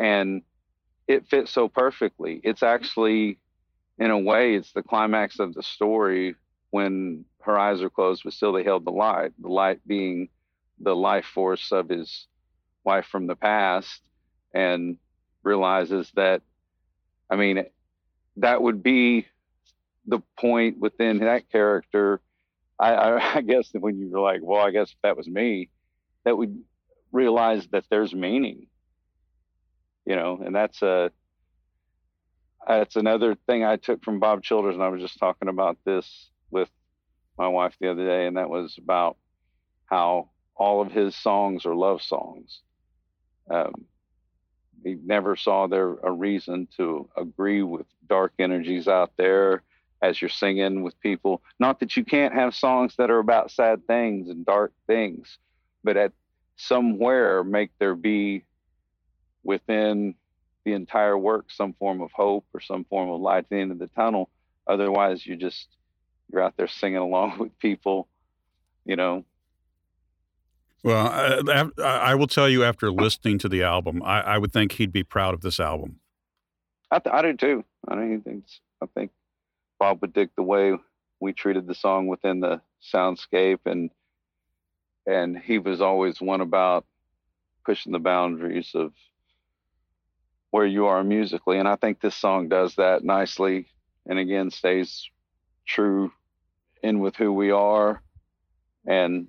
And 0.00 0.42
it 1.06 1.26
fits 1.28 1.52
so 1.52 1.68
perfectly. 1.68 2.40
It's 2.42 2.62
actually, 2.62 3.38
in 3.98 4.10
a 4.10 4.18
way, 4.18 4.54
it's 4.54 4.72
the 4.72 4.82
climax 4.82 5.38
of 5.38 5.54
the 5.54 5.62
story 5.62 6.36
when 6.70 7.24
her 7.42 7.58
eyes 7.58 7.82
are 7.82 7.90
closed, 7.90 8.22
but 8.24 8.32
still 8.32 8.52
they 8.52 8.64
held 8.64 8.84
the 8.84 8.92
light, 8.92 9.32
the 9.38 9.48
light 9.48 9.80
being 9.86 10.28
the 10.80 10.96
life 10.96 11.26
force 11.26 11.72
of 11.72 11.88
his 11.88 12.26
wife 12.84 13.06
from 13.06 13.26
the 13.26 13.36
past, 13.36 14.00
and 14.54 14.96
realizes 15.42 16.10
that, 16.16 16.42
I 17.28 17.36
mean, 17.36 17.64
that 18.36 18.62
would 18.62 18.82
be 18.82 19.26
the 20.06 20.20
point 20.38 20.78
within 20.78 21.18
that 21.18 21.50
character, 21.50 22.20
I, 22.78 22.94
I, 22.94 23.34
I 23.36 23.40
guess 23.42 23.70
that 23.70 23.80
when 23.80 23.98
you 23.98 24.10
were 24.10 24.20
like, 24.20 24.40
well, 24.42 24.60
I 24.60 24.70
guess 24.70 24.94
that 25.02 25.16
was 25.16 25.28
me, 25.28 25.68
that 26.24 26.36
we 26.36 26.48
realize 27.12 27.66
that 27.68 27.84
there's 27.90 28.14
meaning, 28.14 28.66
you 30.06 30.16
know, 30.16 30.40
and 30.44 30.54
that's 30.54 30.82
a 30.82 31.10
that's 32.66 32.96
another 32.96 33.36
thing 33.46 33.64
I 33.64 33.76
took 33.76 34.04
from 34.04 34.20
Bob 34.20 34.42
Childers, 34.42 34.74
and 34.74 34.84
I 34.84 34.88
was 34.88 35.00
just 35.00 35.18
talking 35.18 35.48
about 35.48 35.78
this 35.84 36.30
with 36.50 36.68
my 37.38 37.48
wife 37.48 37.74
the 37.80 37.90
other 37.90 38.04
day, 38.04 38.26
and 38.26 38.36
that 38.36 38.50
was 38.50 38.76
about 38.78 39.16
how 39.86 40.30
all 40.54 40.82
of 40.82 40.92
his 40.92 41.16
songs 41.16 41.64
are 41.64 41.74
love 41.74 42.02
songs. 42.02 42.60
Um, 43.50 43.86
he 44.84 44.96
never 45.04 45.36
saw 45.36 45.66
there 45.66 45.94
a 46.02 46.12
reason 46.12 46.68
to 46.76 47.08
agree 47.16 47.62
with 47.62 47.86
dark 48.08 48.32
energies 48.38 48.88
out 48.88 49.12
there 49.16 49.62
as 50.02 50.20
you're 50.20 50.28
singing 50.30 50.82
with 50.82 50.98
people. 51.00 51.42
Not 51.58 51.80
that 51.80 51.96
you 51.96 52.04
can't 52.04 52.34
have 52.34 52.54
songs 52.54 52.94
that 52.96 53.10
are 53.10 53.18
about 53.18 53.50
sad 53.50 53.86
things 53.86 54.28
and 54.30 54.46
dark 54.46 54.72
things, 54.86 55.38
but 55.84 55.96
at 55.96 56.12
somewhere 56.56 57.42
make 57.42 57.70
there 57.78 57.94
be 57.94 58.44
within 59.42 60.14
the 60.64 60.72
entire 60.72 61.16
work 61.16 61.46
some 61.50 61.72
form 61.74 62.00
of 62.00 62.12
hope 62.12 62.44
or 62.52 62.60
some 62.60 62.84
form 62.84 63.08
of 63.10 63.20
light 63.20 63.38
at 63.44 63.50
the 63.50 63.56
end 63.56 63.72
of 63.72 63.78
the 63.78 63.86
tunnel. 63.88 64.28
Otherwise, 64.66 65.26
you 65.26 65.36
just 65.36 65.68
you're 66.32 66.42
out 66.42 66.56
there 66.56 66.68
singing 66.68 66.98
along 66.98 67.38
with 67.38 67.58
people, 67.58 68.08
you 68.84 68.96
know. 68.96 69.24
Well, 70.82 71.06
uh, 71.06 71.70
I, 71.78 71.82
I 71.82 72.14
will 72.14 72.26
tell 72.26 72.48
you 72.48 72.64
after 72.64 72.90
listening 72.90 73.38
to 73.40 73.48
the 73.50 73.62
album, 73.62 74.02
I, 74.02 74.20
I 74.22 74.38
would 74.38 74.52
think 74.52 74.72
he'd 74.72 74.92
be 74.92 75.02
proud 75.02 75.34
of 75.34 75.42
this 75.42 75.60
album. 75.60 76.00
I, 76.90 76.98
th- 77.00 77.14
I 77.14 77.22
do 77.22 77.36
too. 77.36 77.64
I 77.86 77.96
mean, 77.96 78.44
I 78.82 78.86
think 78.94 79.10
Bob 79.78 80.00
would 80.00 80.14
dig 80.14 80.30
the 80.36 80.42
way 80.42 80.74
we 81.20 81.32
treated 81.34 81.66
the 81.66 81.74
song 81.74 82.06
within 82.06 82.40
the 82.40 82.62
soundscape, 82.82 83.60
and 83.66 83.90
and 85.06 85.38
he 85.38 85.58
was 85.58 85.80
always 85.80 86.20
one 86.20 86.40
about 86.40 86.86
pushing 87.64 87.92
the 87.92 87.98
boundaries 87.98 88.70
of 88.74 88.92
where 90.50 90.66
you 90.66 90.86
are 90.86 91.04
musically, 91.04 91.58
and 91.58 91.68
I 91.68 91.76
think 91.76 92.00
this 92.00 92.14
song 92.14 92.48
does 92.48 92.74
that 92.76 93.04
nicely, 93.04 93.66
and 94.06 94.18
again 94.18 94.50
stays 94.50 95.08
true 95.66 96.12
in 96.82 97.00
with 97.00 97.16
who 97.16 97.32
we 97.32 97.50
are, 97.50 98.02
and 98.86 99.28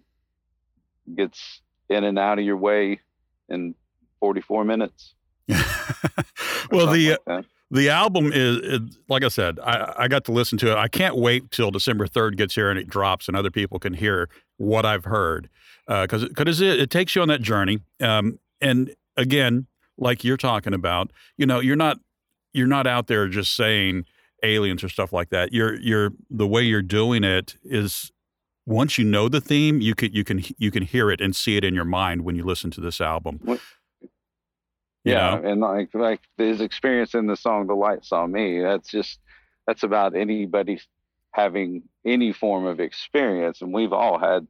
gets 1.16 1.62
in 1.90 2.04
and 2.04 2.18
out 2.18 2.40
of 2.40 2.46
your 2.46 2.58
way 2.58 3.00
in 3.50 3.76
44 4.20 4.64
minutes. 4.64 5.14
well, 6.72 6.88
the 6.88 7.18
like 7.28 7.46
the 7.72 7.90
album 7.90 8.32
is, 8.34 8.58
is, 8.58 8.98
like 9.08 9.24
I 9.24 9.30
said, 9.30 9.58
I, 9.60 9.94
I 10.00 10.08
got 10.10 10.26
to 10.26 10.34
listen 10.34 10.58
to 10.60 10.72
it. 10.72 10.78
I 10.78 10.90
can't 10.90 11.16
wait 11.16 11.52
till 11.52 11.72
December 11.72 12.06
3rd 12.06 12.36
gets 12.36 12.56
here 12.56 12.70
and 12.70 12.78
it 12.78 12.90
drops 12.90 13.30
and 13.30 13.38
other 13.38 13.50
people 13.50 13.80
can 13.80 13.94
hear 13.94 14.30
what 14.58 14.86
I've 14.86 15.06
heard. 15.06 15.50
Because 15.88 16.24
uh, 16.24 16.28
because 16.28 16.62
it, 16.62 16.82
it, 16.82 16.90
takes 16.90 17.16
you 17.16 17.22
on 17.22 17.30
that 17.30 17.42
journey. 17.42 17.80
Um, 18.02 18.40
and 18.60 18.94
again, 19.16 19.68
like 20.02 20.26
you're 20.26 20.38
talking 20.38 20.74
about, 20.74 21.12
you 21.38 21.46
know, 21.46 21.60
you're 21.62 21.78
not 21.78 22.00
you're 22.54 22.68
not 22.68 22.88
out 22.88 23.08
there 23.08 23.30
just 23.30 23.56
saying 23.56 24.04
aliens 24.44 24.84
or 24.84 24.90
stuff 24.90 25.14
like 25.14 25.30
that. 25.30 25.54
You're 25.54 25.80
you're 25.80 26.12
the 26.30 26.48
way 26.48 26.64
you're 26.64 26.82
doing 26.82 27.24
it 27.24 27.56
is 27.64 28.12
once 28.66 28.98
you 28.98 29.06
know 29.06 29.30
the 29.30 29.40
theme, 29.40 29.80
you 29.80 29.96
can 29.96 30.12
you 30.12 30.26
can 30.26 30.44
you 30.58 30.72
can 30.72 30.84
hear 30.84 31.10
it 31.10 31.22
and 31.22 31.34
see 31.34 31.56
it 31.56 31.64
in 31.64 31.74
your 31.74 31.86
mind 31.86 32.24
when 32.24 32.36
you 32.36 32.44
listen 32.44 32.72
to 32.72 32.82
this 32.82 33.00
album. 33.00 33.40
What? 33.44 33.62
yeah 35.04 35.36
know? 35.36 35.50
and 35.50 35.62
like 35.62 35.90
like 35.94 36.22
his 36.38 36.62
experience 36.62 37.16
in 37.16 37.28
the 37.28 37.36
song 37.36 37.68
the 37.68 37.74
light 37.74 38.06
saw 38.06 38.28
me 38.28 38.62
that's 38.62 38.90
just 38.90 39.20
that's 39.66 39.84
about 39.84 40.16
anybody 40.16 40.80
having 41.32 41.84
any 42.06 42.32
form 42.32 42.66
of 42.66 42.80
experience 42.80 43.62
and 43.62 43.74
we've 43.74 43.94
all 43.94 44.20
had 44.20 44.46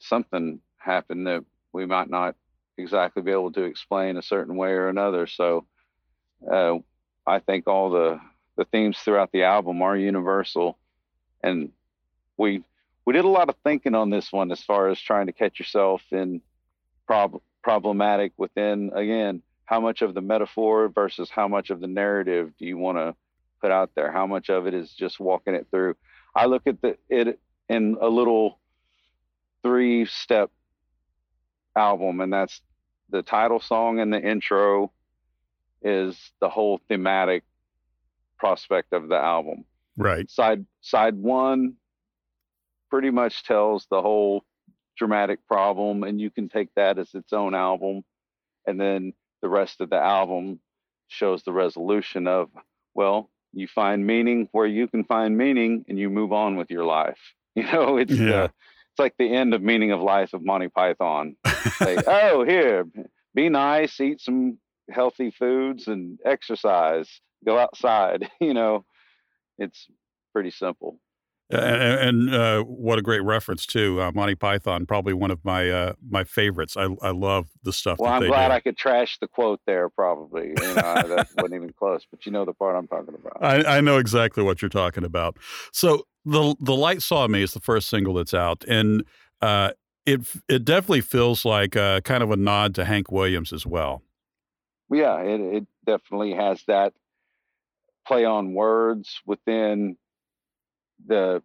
something 0.00 0.60
happen 0.78 1.24
that 1.24 1.44
we 1.72 1.86
might 1.86 2.10
not 2.10 2.34
exactly 2.78 3.22
be 3.22 3.30
able 3.30 3.52
to 3.52 3.64
explain 3.64 4.16
a 4.16 4.22
certain 4.22 4.56
way 4.56 4.70
or 4.70 4.88
another 4.88 5.26
so 5.26 5.66
uh, 6.52 6.74
i 7.26 7.38
think 7.38 7.66
all 7.66 7.90
the 7.90 8.20
the 8.56 8.64
themes 8.66 8.98
throughout 8.98 9.30
the 9.32 9.42
album 9.42 9.82
are 9.82 9.96
universal 9.96 10.78
and 11.42 11.70
we 12.36 12.62
we 13.04 13.12
did 13.12 13.24
a 13.24 13.28
lot 13.28 13.48
of 13.48 13.56
thinking 13.64 13.94
on 13.94 14.10
this 14.10 14.32
one 14.32 14.52
as 14.52 14.62
far 14.62 14.88
as 14.88 15.00
trying 15.00 15.26
to 15.26 15.32
catch 15.32 15.58
yourself 15.58 16.02
in 16.10 16.40
prob- 17.06 17.42
problematic 17.62 18.32
within 18.36 18.90
again 18.94 19.42
how 19.68 19.80
much 19.80 20.00
of 20.00 20.14
the 20.14 20.22
metaphor 20.22 20.88
versus 20.88 21.28
how 21.28 21.46
much 21.46 21.68
of 21.68 21.78
the 21.80 21.86
narrative 21.86 22.52
do 22.58 22.64
you 22.64 22.78
want 22.78 22.96
to 22.96 23.14
put 23.60 23.70
out 23.70 23.90
there? 23.94 24.10
How 24.10 24.26
much 24.26 24.48
of 24.48 24.66
it 24.66 24.72
is 24.72 24.90
just 24.92 25.20
walking 25.20 25.54
it 25.54 25.66
through? 25.70 25.94
I 26.34 26.46
look 26.46 26.66
at 26.66 26.80
the 26.80 26.96
it 27.10 27.38
in 27.68 27.98
a 28.00 28.08
little 28.08 28.60
three 29.62 30.06
step 30.06 30.50
album, 31.76 32.22
and 32.22 32.32
that's 32.32 32.62
the 33.10 33.22
title 33.22 33.60
song 33.60 34.00
and 34.00 34.12
the 34.12 34.20
intro 34.20 34.92
is 35.82 36.32
the 36.40 36.48
whole 36.48 36.80
thematic 36.88 37.44
prospect 38.38 38.92
of 38.92 39.08
the 39.08 39.16
album. 39.16 39.64
Right. 39.96 40.30
Side 40.30 40.64
side 40.80 41.16
one 41.16 41.74
pretty 42.90 43.10
much 43.10 43.44
tells 43.44 43.86
the 43.90 44.00
whole 44.00 44.44
dramatic 44.96 45.46
problem, 45.46 46.02
and 46.02 46.20
you 46.20 46.30
can 46.30 46.48
take 46.48 46.68
that 46.74 46.98
as 46.98 47.14
its 47.14 47.32
own 47.32 47.54
album, 47.54 48.02
and 48.66 48.80
then 48.80 49.12
the 49.42 49.48
rest 49.48 49.80
of 49.80 49.90
the 49.90 49.96
album 49.96 50.58
shows 51.08 51.42
the 51.42 51.52
resolution 51.52 52.26
of 52.26 52.48
well, 52.94 53.30
you 53.52 53.68
find 53.68 54.06
meaning 54.06 54.48
where 54.52 54.66
you 54.66 54.88
can 54.88 55.04
find 55.04 55.36
meaning, 55.38 55.84
and 55.88 55.98
you 55.98 56.10
move 56.10 56.32
on 56.32 56.56
with 56.56 56.70
your 56.70 56.84
life. 56.84 57.18
You 57.54 57.64
know, 57.64 57.96
it's 57.96 58.12
Yeah. 58.12 58.42
uh, 58.44 58.48
it's 58.98 59.04
like 59.04 59.14
the 59.16 59.32
end 59.32 59.54
of 59.54 59.62
meaning 59.62 59.92
of 59.92 60.00
life 60.00 60.32
of 60.32 60.44
Monty 60.44 60.68
Python. 60.68 61.36
Like, 61.80 62.08
oh, 62.08 62.44
here, 62.44 62.86
be 63.34 63.48
nice, 63.48 64.00
eat 64.00 64.20
some 64.20 64.58
healthy 64.90 65.30
foods, 65.30 65.86
and 65.86 66.18
exercise. 66.24 67.08
Go 67.44 67.56
outside. 67.56 68.28
You 68.40 68.54
know, 68.54 68.84
it's 69.58 69.86
pretty 70.32 70.50
simple. 70.50 70.98
And, 71.50 72.28
and 72.28 72.34
uh, 72.34 72.62
what 72.64 72.98
a 72.98 73.02
great 73.02 73.22
reference 73.22 73.64
too, 73.64 74.02
uh, 74.02 74.12
Monty 74.14 74.34
Python, 74.34 74.84
probably 74.84 75.14
one 75.14 75.30
of 75.30 75.42
my 75.44 75.70
uh, 75.70 75.92
my 76.06 76.22
favorites. 76.24 76.76
I 76.76 76.88
I 77.00 77.10
love 77.10 77.48
the 77.62 77.72
stuff 77.72 77.98
Well, 77.98 78.12
I'm 78.12 78.26
glad 78.26 78.48
do. 78.48 78.54
I 78.54 78.60
could 78.60 78.76
trash 78.76 79.18
the 79.18 79.28
quote 79.28 79.60
there. 79.66 79.88
Probably, 79.88 80.48
you 80.48 80.54
know, 80.54 80.74
that 80.74 81.28
wasn't 81.36 81.54
even 81.54 81.72
close. 81.72 82.06
But 82.10 82.26
you 82.26 82.32
know 82.32 82.44
the 82.44 82.52
part 82.52 82.76
I'm 82.76 82.86
talking 82.86 83.14
about. 83.14 83.42
I, 83.42 83.78
I 83.78 83.80
know 83.80 83.96
exactly 83.96 84.42
what 84.42 84.60
you're 84.60 84.68
talking 84.68 85.04
about. 85.04 85.38
So 85.72 86.06
the 86.26 86.54
the 86.60 86.76
light 86.76 87.00
saw 87.00 87.26
me 87.26 87.42
is 87.42 87.54
the 87.54 87.60
first 87.60 87.88
single 87.88 88.14
that's 88.14 88.34
out, 88.34 88.62
and 88.68 89.04
uh, 89.40 89.70
it 90.04 90.20
it 90.48 90.66
definitely 90.66 91.00
feels 91.00 91.46
like 91.46 91.76
uh, 91.76 92.02
kind 92.02 92.22
of 92.22 92.30
a 92.30 92.36
nod 92.36 92.74
to 92.74 92.84
Hank 92.84 93.10
Williams 93.10 93.54
as 93.54 93.66
well. 93.66 94.02
yeah, 94.90 95.18
it, 95.20 95.40
it 95.40 95.66
definitely 95.86 96.34
has 96.34 96.62
that 96.66 96.92
play 98.06 98.24
on 98.24 98.54
words 98.54 99.20
within 99.26 99.96
the 101.06 101.42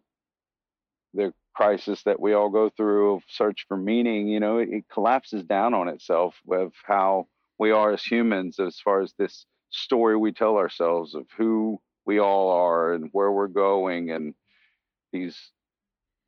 the 1.13 1.33
crisis 1.53 2.01
that 2.03 2.19
we 2.19 2.33
all 2.33 2.50
go 2.50 2.69
through 2.69 3.15
of 3.15 3.24
search 3.27 3.65
for 3.67 3.77
meaning. 3.77 4.27
You 4.27 4.39
know, 4.39 4.57
it, 4.57 4.69
it 4.69 4.86
collapses 4.91 5.43
down 5.43 5.74
on 5.74 5.88
itself 5.88 6.36
of 6.51 6.74
how 6.86 7.27
we 7.60 7.72
are 7.72 7.93
as 7.93 8.03
humans, 8.03 8.60
as 8.60 8.79
far 8.79 9.01
as 9.01 9.13
this 9.17 9.45
story 9.69 10.17
we 10.17 10.31
tell 10.31 10.57
ourselves 10.57 11.15
of 11.15 11.27
who 11.38 11.79
we 12.05 12.19
all 12.19 12.51
are 12.51 12.93
and 12.93 13.10
where 13.12 13.31
we're 13.31 13.48
going, 13.48 14.12
and 14.12 14.33
these 15.12 15.38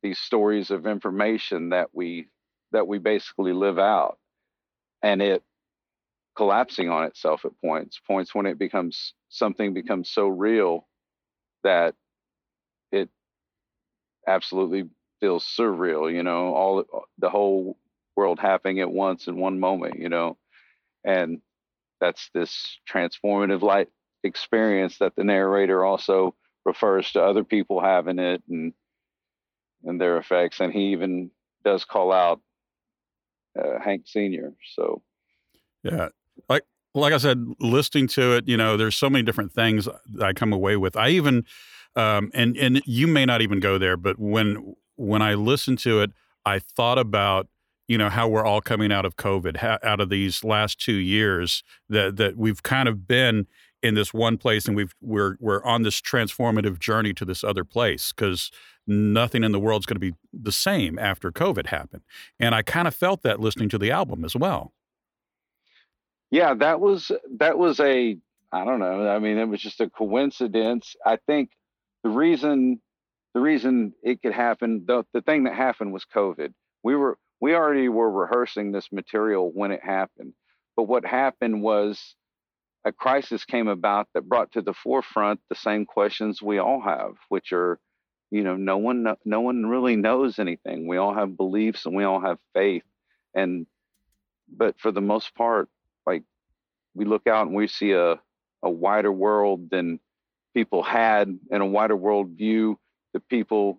these 0.02 0.18
stories 0.18 0.70
of 0.70 0.86
information 0.86 1.70
that 1.70 1.88
we 1.92 2.28
that 2.72 2.86
we 2.86 2.98
basically 2.98 3.52
live 3.52 3.78
out, 3.78 4.18
and 5.02 5.20
it 5.20 5.42
collapsing 6.36 6.90
on 6.90 7.04
itself 7.04 7.44
at 7.44 7.52
points 7.64 8.00
points 8.06 8.34
when 8.34 8.46
it 8.46 8.58
becomes 8.58 9.14
something 9.30 9.72
becomes 9.74 10.10
so 10.10 10.28
real 10.28 10.86
that 11.64 11.94
absolutely 14.26 14.84
feels 15.20 15.44
surreal 15.44 16.12
you 16.12 16.22
know 16.22 16.54
all 16.54 16.84
the 17.18 17.30
whole 17.30 17.78
world 18.16 18.38
happening 18.38 18.80
at 18.80 18.90
once 18.90 19.26
in 19.26 19.36
one 19.36 19.58
moment 19.58 19.98
you 19.98 20.08
know 20.08 20.36
and 21.04 21.40
that's 22.00 22.28
this 22.34 22.78
transformative 22.90 23.62
light 23.62 23.88
experience 24.24 24.98
that 24.98 25.14
the 25.16 25.24
narrator 25.24 25.84
also 25.84 26.34
refers 26.64 27.12
to 27.12 27.22
other 27.22 27.44
people 27.44 27.80
having 27.80 28.18
it 28.18 28.42
and 28.48 28.72
and 29.84 30.00
their 30.00 30.18
effects 30.18 30.60
and 30.60 30.72
he 30.72 30.92
even 30.92 31.30
does 31.64 31.84
call 31.84 32.12
out 32.12 32.40
uh, 33.58 33.78
hank 33.82 34.02
senior 34.06 34.52
so 34.74 35.02
Yeah. 35.82 36.08
Like 36.48 36.64
like 36.94 37.12
I 37.12 37.18
said, 37.18 37.44
listening 37.60 38.08
to 38.08 38.36
it, 38.36 38.48
you 38.48 38.56
know, 38.56 38.76
there's 38.76 38.96
so 38.96 39.10
many 39.10 39.22
different 39.22 39.52
things 39.52 39.84
that 39.84 40.24
I 40.24 40.32
come 40.32 40.52
away 40.52 40.76
with. 40.76 40.96
I 40.96 41.10
even 41.10 41.44
um 41.96 42.30
and 42.34 42.56
and 42.56 42.82
you 42.86 43.06
may 43.06 43.24
not 43.24 43.42
even 43.42 43.60
go 43.60 43.78
there, 43.78 43.96
but 43.96 44.18
when 44.18 44.74
when 44.96 45.22
I 45.22 45.34
listened 45.34 45.78
to 45.80 46.00
it, 46.00 46.12
I 46.44 46.58
thought 46.58 46.98
about 46.98 47.48
you 47.88 47.98
know 47.98 48.08
how 48.08 48.28
we're 48.28 48.44
all 48.44 48.60
coming 48.60 48.92
out 48.92 49.04
of 49.04 49.16
COVID, 49.16 49.62
out 49.84 50.00
of 50.00 50.08
these 50.08 50.44
last 50.44 50.80
two 50.80 50.94
years 50.96 51.62
that 51.88 52.16
that 52.16 52.36
we've 52.36 52.62
kind 52.62 52.88
of 52.88 53.06
been 53.06 53.46
in 53.82 53.94
this 53.94 54.12
one 54.12 54.36
place, 54.38 54.66
and 54.66 54.76
we've 54.76 54.94
we're 55.00 55.36
we're 55.40 55.64
on 55.64 55.82
this 55.82 56.00
transformative 56.00 56.78
journey 56.78 57.12
to 57.14 57.24
this 57.24 57.44
other 57.44 57.64
place 57.64 58.12
because 58.12 58.50
nothing 58.86 59.44
in 59.44 59.52
the 59.52 59.60
world's 59.60 59.86
going 59.86 59.96
to 59.96 60.00
be 60.00 60.14
the 60.32 60.52
same 60.52 60.98
after 60.98 61.30
COVID 61.30 61.66
happened, 61.66 62.02
and 62.40 62.54
I 62.54 62.62
kind 62.62 62.88
of 62.88 62.94
felt 62.94 63.22
that 63.22 63.40
listening 63.40 63.68
to 63.70 63.78
the 63.78 63.90
album 63.90 64.24
as 64.24 64.34
well. 64.36 64.72
yeah 66.30 66.54
that 66.54 66.80
was 66.80 67.10
that 67.38 67.58
was 67.58 67.80
a 67.80 68.16
i 68.52 68.64
don't 68.64 68.80
know 68.80 69.08
i 69.08 69.18
mean 69.18 69.38
it 69.38 69.48
was 69.48 69.60
just 69.60 69.80
a 69.80 69.88
coincidence 69.90 70.96
i 71.04 71.16
think 71.26 71.50
the 72.06 72.12
reason 72.12 72.80
the 73.34 73.40
reason 73.40 73.92
it 74.00 74.22
could 74.22 74.32
happen 74.32 74.84
the, 74.86 75.04
the 75.12 75.22
thing 75.22 75.42
that 75.44 75.54
happened 75.54 75.92
was 75.92 76.06
covid. 76.14 76.52
We 76.84 76.94
were 76.94 77.18
we 77.40 77.56
already 77.56 77.88
were 77.88 78.10
rehearsing 78.10 78.70
this 78.70 78.92
material 78.92 79.50
when 79.52 79.72
it 79.72 79.80
happened. 79.82 80.32
But 80.76 80.84
what 80.84 81.04
happened 81.04 81.62
was 81.62 82.14
a 82.84 82.92
crisis 82.92 83.44
came 83.44 83.66
about 83.66 84.06
that 84.14 84.28
brought 84.28 84.52
to 84.52 84.62
the 84.62 84.72
forefront 84.72 85.40
the 85.48 85.56
same 85.56 85.84
questions 85.84 86.40
we 86.40 86.58
all 86.58 86.80
have 86.80 87.14
which 87.28 87.52
are 87.52 87.80
you 88.30 88.44
know 88.44 88.54
no 88.54 88.76
one 88.76 89.02
kno- 89.02 89.18
no 89.24 89.40
one 89.40 89.66
really 89.66 89.96
knows 89.96 90.38
anything. 90.38 90.86
We 90.86 90.98
all 90.98 91.14
have 91.14 91.36
beliefs 91.36 91.86
and 91.86 91.96
we 91.96 92.04
all 92.04 92.20
have 92.20 92.38
faith. 92.54 92.84
And 93.34 93.66
but 94.48 94.78
for 94.78 94.92
the 94.92 95.00
most 95.00 95.34
part 95.34 95.68
like 96.06 96.22
we 96.94 97.04
look 97.04 97.26
out 97.26 97.48
and 97.48 97.56
we 97.56 97.66
see 97.66 97.90
a, 97.90 98.20
a 98.62 98.70
wider 98.70 99.10
world 99.10 99.70
than 99.70 99.98
people 100.56 100.82
had 100.82 101.38
and 101.50 101.62
a 101.62 101.66
wider 101.66 101.94
world 101.94 102.30
view 102.30 102.78
that 103.12 103.28
people 103.28 103.78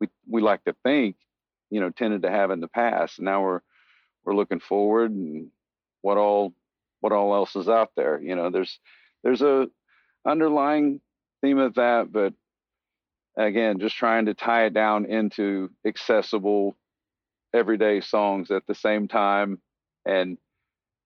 we, 0.00 0.08
we 0.28 0.42
like 0.42 0.62
to 0.64 0.76
think 0.84 1.16
you 1.70 1.80
know 1.80 1.88
tended 1.88 2.22
to 2.22 2.30
have 2.30 2.50
in 2.50 2.60
the 2.60 2.68
past. 2.68 3.18
Now 3.18 3.42
we're 3.42 3.60
we're 4.22 4.36
looking 4.36 4.60
forward 4.60 5.10
and 5.10 5.48
what 6.02 6.18
all 6.18 6.52
what 7.00 7.14
all 7.14 7.34
else 7.34 7.56
is 7.56 7.70
out 7.70 7.92
there. 7.96 8.20
You 8.20 8.36
know 8.36 8.50
there's 8.50 8.78
there's 9.24 9.40
a 9.40 9.68
underlying 10.26 11.00
theme 11.40 11.58
of 11.58 11.74
that 11.74 12.12
but 12.12 12.34
again 13.38 13.78
just 13.78 13.96
trying 13.96 14.26
to 14.26 14.34
tie 14.34 14.66
it 14.66 14.74
down 14.74 15.06
into 15.06 15.70
accessible 15.86 16.76
everyday 17.54 18.02
songs 18.02 18.50
at 18.50 18.66
the 18.66 18.74
same 18.74 19.08
time. 19.08 19.58
And 20.04 20.36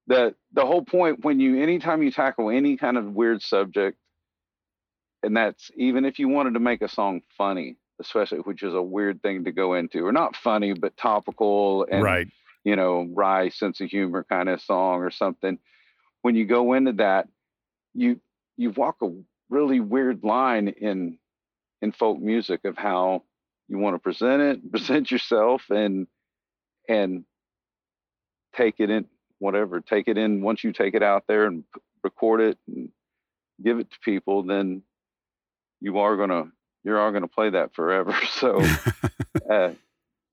the 0.09 0.35
the 0.53 0.67
whole 0.67 0.83
point 0.83 1.25
when 1.25 1.39
you 1.39 1.63
anytime 1.63 2.03
you 2.03 2.11
tackle 2.11 2.51
any 2.51 2.77
kind 2.77 2.97
of 2.99 3.05
weird 3.13 3.43
subject 3.43 3.97
and 5.23 5.37
that's 5.37 5.71
even 5.77 6.05
if 6.05 6.19
you 6.19 6.29
wanted 6.29 6.55
to 6.55 6.61
make 6.61 6.83
a 6.83 6.89
song 6.89 7.23
funny 7.37 7.77
especially 8.01 8.39
which 8.39 8.63
is 8.63 8.75
a 8.75 8.83
weird 8.83 9.23
thing 9.23 9.45
to 9.45 9.53
go 9.53 9.75
into 9.75 10.05
or 10.05 10.13
not 10.13 10.37
funny 10.37 10.73
but 10.73 10.97
topical 10.97 11.87
and 11.91 12.03
right. 12.03 12.29
you 12.65 12.77
know 12.77 13.07
wry 13.13 13.49
sense 13.49 13.81
of 13.81 13.89
humor 13.89 14.25
kind 14.29 14.49
of 14.49 14.61
song 14.61 15.01
or 15.01 15.11
something 15.11 15.59
when 16.23 16.35
you 16.35 16.45
go 16.45 16.73
into 16.73 16.93
that 16.93 17.29
you 17.95 18.21
you 18.57 18.71
walk 18.71 18.97
a 19.03 19.09
really 19.51 19.81
weird 19.81 20.25
line 20.25 20.69
in 20.69 21.19
in 21.81 21.93
folk 21.93 22.19
music 22.19 22.65
of 22.65 22.77
how 22.77 23.23
you 23.69 23.79
want 23.79 23.95
to 23.95 23.99
present 23.99 24.43
it 24.43 24.71
present 24.73 25.11
yourself 25.11 25.63
and 25.71 26.07
and 26.89 27.25
take 28.55 28.77
it 28.79 28.91
in 28.91 29.07
whatever 29.39 29.81
take 29.81 30.09
it 30.09 30.19
in 30.19 30.43
once 30.43 30.65
you 30.65 30.73
take 30.73 30.95
it 30.95 31.03
out 31.03 31.25
there 31.29 31.47
and 31.47 31.65
record 32.03 32.41
it 32.41 32.59
and 32.67 32.91
give 33.63 33.79
it 33.79 33.91
to 33.91 33.99
people 34.01 34.43
then 34.43 34.83
you 35.83 35.99
are 35.99 36.17
going 36.17 36.31
to 36.31 36.49
you 36.85 36.97
are 36.97 37.13
to 37.13 37.29
play 37.29 37.51
that 37.51 37.75
forever 37.75 38.15
so 38.31 38.61
uh, 39.51 39.73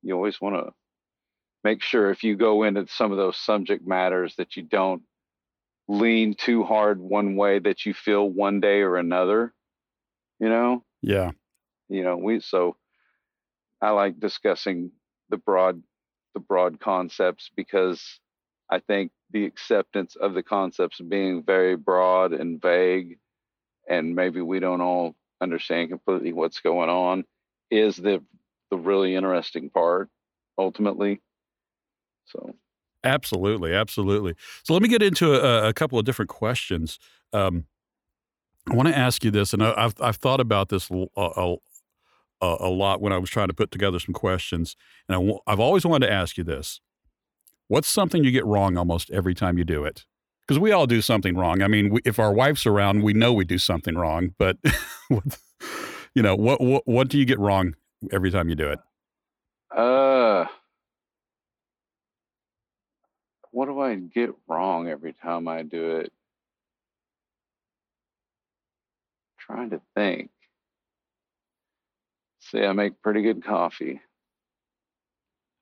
you 0.01 0.15
always 0.15 0.39
want 0.39 0.55
to 0.55 0.71
make 1.63 1.81
sure 1.81 2.09
if 2.09 2.23
you 2.23 2.37
go 2.37 2.63
into 2.63 2.87
some 2.87 3.11
of 3.11 3.17
those 3.17 3.35
subject 3.35 3.85
matters 3.85 4.35
that 4.37 4.55
you 4.55 4.63
don't 4.63 5.01
lean 5.87 6.35
too 6.35 6.63
hard 6.63 6.99
one 6.99 7.35
way 7.35 7.59
that 7.59 7.85
you 7.85 7.93
feel 7.93 8.29
one 8.29 8.59
day 8.59 8.81
or 8.81 8.95
another 8.95 9.53
you 10.39 10.47
know 10.47 10.83
yeah. 11.01 11.31
you 11.89 12.03
know 12.03 12.15
we 12.15 12.39
so 12.39 12.75
i 13.81 13.89
like 13.89 14.19
discussing 14.19 14.91
the 15.29 15.37
broad 15.37 15.81
the 16.35 16.39
broad 16.39 16.79
concepts 16.79 17.49
because 17.55 18.19
i 18.69 18.77
think 18.77 19.11
the 19.31 19.45
acceptance 19.45 20.15
of 20.15 20.35
the 20.35 20.43
concepts 20.43 21.01
being 21.01 21.43
very 21.43 21.75
broad 21.75 22.33
and 22.33 22.61
vague 22.61 23.17
and 23.89 24.15
maybe 24.15 24.41
we 24.41 24.59
don't 24.59 24.81
all 24.81 25.15
understand 25.41 25.89
completely 25.89 26.33
what's 26.33 26.59
going 26.59 26.89
on 26.89 27.23
is 27.71 27.95
the 27.95 28.23
the 28.71 28.77
really 28.77 29.15
interesting 29.15 29.69
part 29.69 30.09
ultimately 30.57 31.21
so 32.25 32.55
Absolutely, 33.03 33.73
absolutely. 33.73 34.35
So 34.63 34.73
let 34.73 34.81
me 34.81 34.89
get 34.89 35.01
into 35.01 35.33
a, 35.33 35.69
a 35.69 35.73
couple 35.73 35.97
of 35.97 36.05
different 36.05 36.29
questions. 36.29 36.99
Um, 37.31 37.65
I 38.69 38.75
want 38.75 38.89
to 38.89 38.97
ask 38.97 39.23
you 39.23 39.31
this, 39.31 39.53
and 39.53 39.63
I, 39.63 39.73
I've 39.77 39.95
I've 40.01 40.17
thought 40.17 40.39
about 40.39 40.69
this 40.69 40.89
a 40.89 41.57
lot 42.41 43.01
when 43.01 43.13
I 43.13 43.17
was 43.17 43.29
trying 43.29 43.47
to 43.47 43.53
put 43.53 43.71
together 43.71 43.99
some 43.99 44.13
questions, 44.13 44.75
and 45.07 45.15
I 45.15 45.19
w- 45.19 45.39
I've 45.47 45.59
always 45.59 45.85
wanted 45.85 46.07
to 46.07 46.13
ask 46.13 46.37
you 46.37 46.43
this: 46.43 46.81
What's 47.67 47.87
something 47.87 48.23
you 48.23 48.31
get 48.31 48.45
wrong 48.45 48.77
almost 48.77 49.09
every 49.11 49.33
time 49.33 49.57
you 49.57 49.63
do 49.63 49.85
it? 49.85 50.05
Because 50.41 50.59
we 50.59 50.71
all 50.71 50.87
do 50.87 51.01
something 51.01 51.37
wrong. 51.37 51.61
I 51.61 51.67
mean, 51.67 51.89
we, 51.91 52.01
if 52.03 52.19
our 52.19 52.33
wife's 52.33 52.65
around, 52.65 53.03
we 53.03 53.13
know 53.13 53.31
we 53.31 53.45
do 53.45 53.57
something 53.57 53.95
wrong. 53.95 54.35
But 54.37 54.57
what, 55.15 55.37
you 56.13 56.21
know, 56.21 56.35
what, 56.35 56.61
what 56.61 56.87
what 56.87 57.07
do 57.09 57.17
you 57.17 57.25
get 57.25 57.39
wrong 57.39 57.75
every 58.11 58.31
time 58.31 58.49
you 58.49 58.55
do 58.55 58.69
it? 58.69 58.79
uh 59.75 60.45
what 63.51 63.65
do 63.65 63.79
I 63.79 63.95
get 63.95 64.31
wrong 64.47 64.87
every 64.87 65.13
time 65.13 65.47
I 65.47 65.63
do 65.63 65.97
it? 65.97 66.11
Trying 69.39 69.71
to 69.71 69.81
think. 69.95 70.29
See, 72.41 72.63
I 72.63 72.73
make 72.73 73.01
pretty 73.01 73.21
good 73.21 73.43
coffee. 73.43 74.01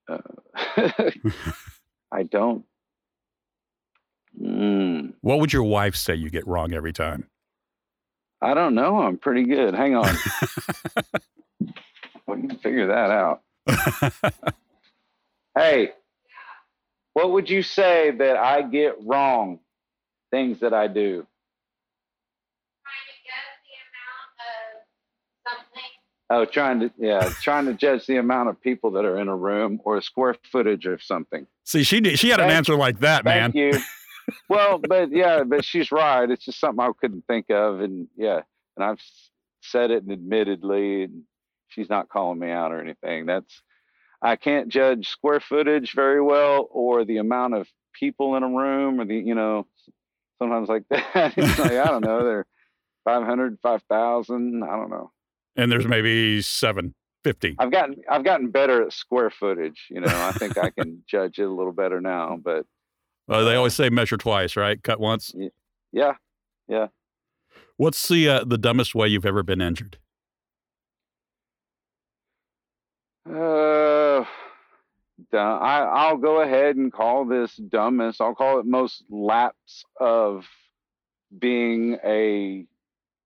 Uh, 0.08 0.20
I 2.12 2.24
don't. 2.24 2.66
Mm, 4.42 5.14
What 5.22 5.40
would 5.40 5.52
your 5.54 5.64
wife 5.64 5.96
say 5.96 6.16
you 6.16 6.30
get 6.30 6.48
wrong 6.48 6.74
every 6.74 6.94
time? 6.94 7.30
I 8.42 8.54
don't 8.54 8.76
know. 8.76 9.00
I'm 9.02 9.18
pretty 9.18 9.44
good. 9.44 9.74
Hang 9.74 9.96
on. 9.96 10.16
we 12.28 12.36
can 12.48 12.58
figure 12.58 12.88
that 12.88 13.12
out. 13.12 13.42
Hey, 15.58 15.94
what 17.14 17.32
would 17.32 17.50
you 17.50 17.64
say 17.64 18.12
that 18.12 18.38
I 18.38 18.62
get 18.62 18.98
wrong? 19.04 19.58
Things 20.30 20.60
that 20.60 20.72
I 20.72 20.86
do. 20.86 21.26
Oh, 26.30 26.46
trying 26.46 26.82
to 26.82 26.92
yeah, 26.98 27.30
trying 27.42 27.66
to 27.66 27.74
judge 27.74 28.06
the 28.06 28.18
amount 28.18 28.50
of 28.50 28.62
people 28.62 28.92
that 28.92 29.06
are 29.06 29.18
in 29.18 29.30
a 29.30 29.36
room 29.36 29.80
or 29.86 29.98
a 29.98 30.02
square 30.02 30.36
footage 30.52 30.86
of 30.86 31.02
something. 31.02 31.48
See, 31.64 31.84
she 31.84 32.02
did, 32.02 32.20
she 32.20 32.30
had 32.30 32.40
an 32.42 32.50
Thank- 32.50 32.58
answer 32.58 32.76
like 32.76 33.00
that, 33.00 33.24
man. 33.26 33.52
Thank 33.54 33.76
you. 33.76 33.82
well, 34.50 34.80
but 34.80 35.12
yeah, 35.12 35.44
but 35.44 35.66
she's 35.66 35.92
right. 35.92 36.30
It's 36.30 36.46
just 36.46 36.60
something 36.60 36.84
I 36.84 36.90
couldn't 37.00 37.26
think 37.28 37.50
of, 37.50 37.82
and 37.82 38.08
yeah, 38.16 38.42
and 38.76 38.84
I've 38.84 39.02
said 39.62 39.92
it 39.92 40.04
and 40.04 40.12
admittedly, 40.12 41.04
and 41.04 41.24
she's 41.70 41.90
not 41.90 42.10
calling 42.10 42.40
me 42.40 42.52
out 42.52 42.72
or 42.72 42.82
anything. 42.82 43.26
That's 43.26 43.62
I 44.22 44.36
can't 44.36 44.70
judge 44.70 45.08
square 45.08 45.40
footage 45.40 45.94
very 45.94 46.22
well 46.22 46.68
or 46.72 47.06
the 47.06 47.18
amount 47.18 47.54
of 47.54 47.68
people 47.94 48.36
in 48.36 48.44
a 48.44 48.50
room 48.50 49.00
or 49.00 49.06
the 49.06 49.16
you 49.16 49.36
know 49.36 49.68
sometimes 50.40 50.70
like 50.70 50.84
that. 50.90 51.34
it's 51.38 51.60
like 51.60 51.72
I 51.72 51.86
don't 51.86 52.06
know, 52.06 52.24
they're 52.24 52.46
500, 53.08 53.58
5,000. 53.64 54.64
I 54.64 54.68
don't 54.68 54.90
know. 54.90 55.12
And 55.56 55.72
there's 55.72 55.88
maybe 55.88 56.42
750. 56.42 57.56
I've 57.58 57.72
gotten 57.72 57.96
I've 58.10 58.26
gotten 58.26 58.52
better 58.52 58.84
at 58.84 58.94
square 58.94 59.30
footage. 59.30 59.88
You 59.90 60.02
know, 60.02 60.12
I 60.12 60.34
think 60.34 60.58
I 60.58 60.70
can 60.70 61.04
judge 61.08 61.40
it 61.40 61.44
a 61.44 61.50
little 61.50 61.72
better 61.72 62.02
now. 62.02 62.38
But 62.44 62.66
Uh, 63.30 63.44
they 63.44 63.56
always 63.56 63.74
say 63.74 63.90
measure 63.90 64.18
twice, 64.18 64.56
right? 64.56 64.82
Cut 64.82 65.00
once. 65.00 65.34
yeah, 65.92 66.14
yeah. 66.68 66.88
What's 67.76 68.08
the 68.08 68.30
uh, 68.30 68.44
the 68.46 68.58
dumbest 68.58 68.96
way 68.96 69.08
you've 69.08 69.26
ever 69.26 69.44
been 69.44 69.62
injured? 69.62 69.98
Uh. 73.30 74.26
I, 75.34 75.80
I'll 75.82 76.18
go 76.18 76.42
ahead 76.42 76.76
and 76.76 76.92
call 76.92 77.26
this 77.26 77.56
dumbest. 77.56 78.22
I'll 78.22 78.36
call 78.36 78.60
it 78.60 78.66
most 78.66 79.04
lapse 79.10 79.84
of 80.00 80.46
being 81.38 81.98
a 82.06 82.66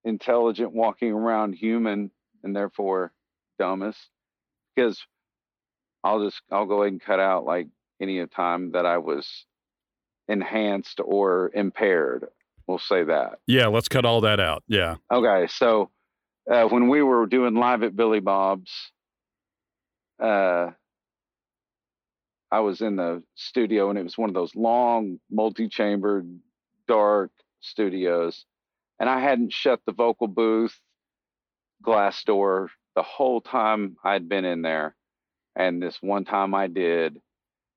intelligent 0.04 0.74
walking 0.74 1.12
around 1.12 1.54
human 1.54 2.10
and 2.44 2.56
therefore 2.56 3.14
dumbest 3.60 4.00
because 4.76 5.06
I'll 6.04 6.24
just 6.24 6.42
I'll 6.52 6.66
go 6.66 6.82
ahead 6.82 6.94
and 6.94 7.02
cut 7.02 7.20
out 7.20 7.46
like 7.46 7.68
any 8.02 8.26
time 8.26 8.72
that 8.72 8.86
I 8.86 8.98
was 8.98 9.46
enhanced 10.32 11.02
or 11.04 11.52
impaired. 11.54 12.26
We'll 12.66 12.80
say 12.80 13.04
that. 13.04 13.40
Yeah, 13.48 13.68
let's 13.68 13.90
cut 13.90 14.06
all 14.06 14.22
that 14.22 14.40
out. 14.40 14.64
Yeah. 14.68 14.96
Okay, 15.12 15.48
so 15.48 15.90
uh, 16.50 16.64
when 16.64 16.88
we 16.88 17.04
were 17.04 17.26
doing 17.26 17.56
live 17.56 17.84
at 17.84 17.96
Billy 17.96 18.22
Bob's, 18.22 18.72
uh, 20.24 20.72
I 22.50 22.60
was 22.62 22.82
in 22.82 22.96
the 22.96 23.24
studio, 23.36 23.90
and 23.90 24.00
it 24.00 24.04
was 24.04 24.18
one 24.18 24.30
of 24.30 24.34
those 24.34 24.56
long, 24.56 25.20
multi-chambered, 25.30 26.40
dark 26.88 27.32
studios, 27.60 28.46
and 29.00 29.10
I 29.10 29.20
hadn't 29.20 29.54
shut 29.54 29.82
the 29.86 29.94
vocal 29.94 30.28
booth 30.28 30.80
glass 31.82 32.24
door 32.24 32.70
the 32.96 33.04
whole 33.04 33.42
time 33.42 33.98
I'd 34.04 34.30
been 34.30 34.46
in 34.46 34.62
there, 34.62 34.96
and 35.56 35.82
this 35.82 35.98
one 36.02 36.24
time 36.24 36.54
I 36.54 36.68
did, 36.68 37.20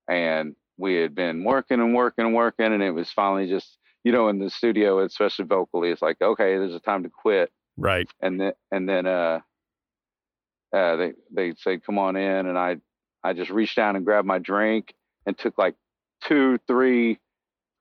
and 0.09 0.55
we 0.77 0.95
had 0.95 1.15
been 1.15 1.45
working 1.45 1.81
and 1.81 1.95
working 1.95 2.25
and 2.25 2.35
working, 2.35 2.73
and 2.73 2.83
it 2.83 2.91
was 2.91 3.11
finally 3.11 3.49
just 3.49 3.79
you 4.05 4.13
know, 4.13 4.29
in 4.29 4.39
the 4.39 4.51
studio, 4.51 5.03
especially 5.03 5.47
vocally, 5.47 5.91
it's 5.91 6.03
like, 6.03 6.21
okay, 6.21 6.59
there's 6.59 6.75
a 6.75 6.81
time 6.81 7.03
to 7.03 7.09
quit. 7.09 7.51
Right. 7.77 8.07
And 8.21 8.39
then, 8.39 8.53
and 8.71 8.89
then, 8.89 9.07
uh, 9.07 9.41
uh, 10.73 10.97
they, 10.97 11.13
they'd 11.33 11.59
say, 11.59 11.79
come 11.79 11.99
on 11.99 12.15
in. 12.15 12.47
And 12.47 12.59
I, 12.59 12.77
I 13.25 13.33
just 13.33 13.51
reached 13.51 13.77
down 13.77 13.97
and 13.97 14.05
grabbed 14.05 14.27
my 14.27 14.39
drink 14.39 14.95
and 15.25 15.37
took 15.37 15.57
like 15.57 15.75
two, 16.23 16.59
three 16.69 17.19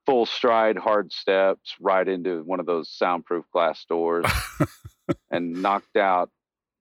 full 0.06 0.26
stride 0.26 0.78
hard 0.78 1.12
steps 1.12 1.76
right 1.80 2.08
into 2.08 2.42
one 2.44 2.62
of 2.62 2.66
those 2.66 2.90
soundproof 2.90 3.46
glass 3.52 3.86
doors 3.90 4.26
and 5.32 5.62
knocked 5.62 5.98
out 5.98 6.30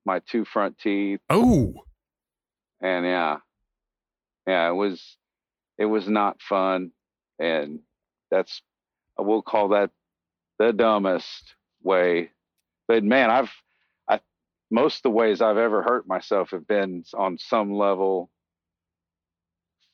my 0.07 0.21
two 0.21 0.45
front 0.45 0.79
teeth. 0.79 1.21
Oh, 1.29 1.75
And 2.81 3.05
yeah, 3.05 3.39
yeah, 4.47 4.69
it 4.69 4.75
was, 4.75 5.17
it 5.79 5.87
was 5.87 6.09
not 6.09 6.41
fun. 6.41 6.93
And 7.39 7.81
that's, 8.31 8.63
I 9.19 9.23
will 9.23 9.43
call 9.43 9.69
that 9.69 9.91
the 10.59 10.73
dumbest 10.73 11.55
way. 11.83 12.31
But 12.89 13.05
man, 13.05 13.31
I've, 13.31 13.51
I, 14.09 14.21
most 14.71 14.97
of 14.99 15.03
the 15.03 15.11
ways 15.11 15.41
I've 15.41 15.57
ever 15.57 15.83
hurt 15.83 16.07
myself 16.07 16.51
have 16.51 16.67
been 16.67 17.05
on 17.15 17.39
some 17.39 17.73
level 17.75 18.31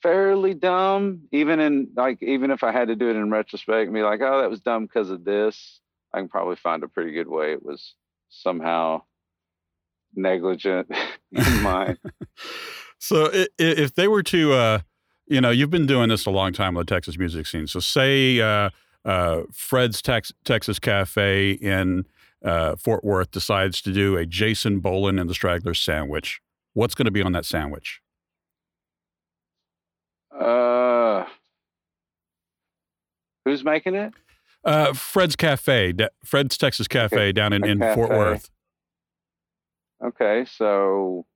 fairly 0.02 0.54
dumb. 0.54 1.22
Even 1.32 1.60
in 1.60 1.88
like, 1.96 2.22
even 2.22 2.50
if 2.50 2.62
I 2.62 2.72
had 2.72 2.88
to 2.88 2.96
do 2.96 3.08
it 3.10 3.16
in 3.16 3.30
retrospect 3.30 3.86
and 3.86 3.94
be 3.94 4.02
like, 4.02 4.20
oh, 4.22 4.40
that 4.40 4.50
was 4.50 4.60
dumb 4.60 4.84
because 4.86 5.10
of 5.10 5.24
this, 5.24 5.80
I 6.14 6.18
can 6.18 6.28
probably 6.28 6.56
find 6.56 6.82
a 6.82 6.88
pretty 6.88 7.12
good 7.12 7.28
way 7.28 7.52
it 7.52 7.62
was 7.64 7.94
somehow 8.30 9.02
negligent 10.14 10.90
in 11.32 11.62
my 11.62 11.96
so 12.98 13.26
i- 13.26 13.42
i- 13.42 13.46
if 13.58 13.94
they 13.94 14.08
were 14.08 14.22
to, 14.22 14.52
uh, 14.52 14.78
you 15.28 15.40
know, 15.40 15.50
you've 15.50 15.70
been 15.70 15.86
doing 15.86 16.08
this 16.08 16.26
a 16.26 16.30
long 16.30 16.52
time 16.52 16.76
on 16.76 16.84
the 16.84 16.94
Texas 16.94 17.18
music 17.18 17.46
scene. 17.46 17.66
So 17.66 17.80
say 17.80 18.40
uh, 18.40 18.70
uh, 19.04 19.42
Fred's 19.52 20.00
Tex- 20.00 20.32
Texas 20.44 20.78
Cafe 20.78 21.52
in 21.52 22.06
uh, 22.44 22.76
Fort 22.76 23.04
Worth 23.04 23.30
decides 23.30 23.82
to 23.82 23.92
do 23.92 24.16
a 24.16 24.24
Jason 24.24 24.80
Boland 24.80 25.20
and 25.20 25.28
the 25.28 25.34
Stragglers 25.34 25.80
sandwich. 25.80 26.40
What's 26.72 26.94
going 26.94 27.06
to 27.06 27.10
be 27.10 27.22
on 27.22 27.32
that 27.32 27.44
sandwich? 27.44 28.00
Uh, 30.32 31.24
who's 33.44 33.64
making 33.64 33.94
it? 33.94 34.14
Uh, 34.64 34.92
Fred's 34.92 35.36
Cafe, 35.36 35.92
da- 35.92 36.08
Fred's 36.24 36.56
Texas 36.56 36.88
Cafe 36.88 37.32
down 37.32 37.52
in, 37.52 37.64
in 37.64 37.78
Fort. 37.78 38.10
Worth. 38.10 38.50
Okay, 40.04 40.46
so 40.48 41.26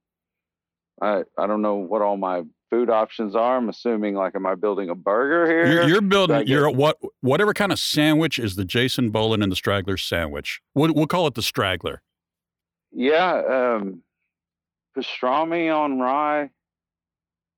I 1.01 1.23
I 1.37 1.47
don't 1.47 1.63
know 1.63 1.77
what 1.77 2.03
all 2.03 2.17
my 2.17 2.43
food 2.73 2.89
options 2.89 3.37
are. 3.37 3.59
I'm 3.59 3.69
assuming 3.69 4.15
like, 4.15 4.35
am 4.35 4.47
I 4.47 4.55
building 4.55 4.89
a 4.89 4.95
burger 4.95 5.47
here? 5.47 5.67
You're, 5.87 6.01
building, 6.01 6.47
you're 6.47 6.47
building 6.47 6.47
your 6.49 6.71
what 6.71 6.99
whatever 7.21 7.53
kind 7.53 7.71
of 7.71 7.79
sandwich 7.79 8.39
is 8.39 8.57
the 8.57 8.65
Jason 8.65 9.11
Boland 9.11 9.43
and 9.43 9.53
the 9.53 9.57
Stragglers 9.57 10.03
sandwich. 10.03 10.63
We'll, 10.75 10.95
we'll 10.95 11.07
call 11.07 11.27
it 11.27 11.35
the 11.35 11.43
Straggler. 11.43 12.01
yeah, 12.91 13.43
um, 13.79 14.03
pastrami 14.97 15.75
on 15.75 15.99
rye, 15.99 16.49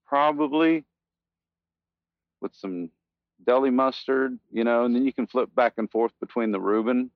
probably 0.07 0.85
with 2.41 2.53
some 2.57 2.91
deli 3.47 3.71
mustard, 3.71 4.37
you 4.51 4.65
know, 4.65 4.85
and 4.85 4.97
then 4.97 5.05
you 5.07 5.13
can 5.13 5.27
flip 5.29 5.55
back 5.55 5.75
and 5.77 5.89
forth 5.91 6.13
between 6.21 6.51
the 6.51 6.61
Reuben. 6.61 7.11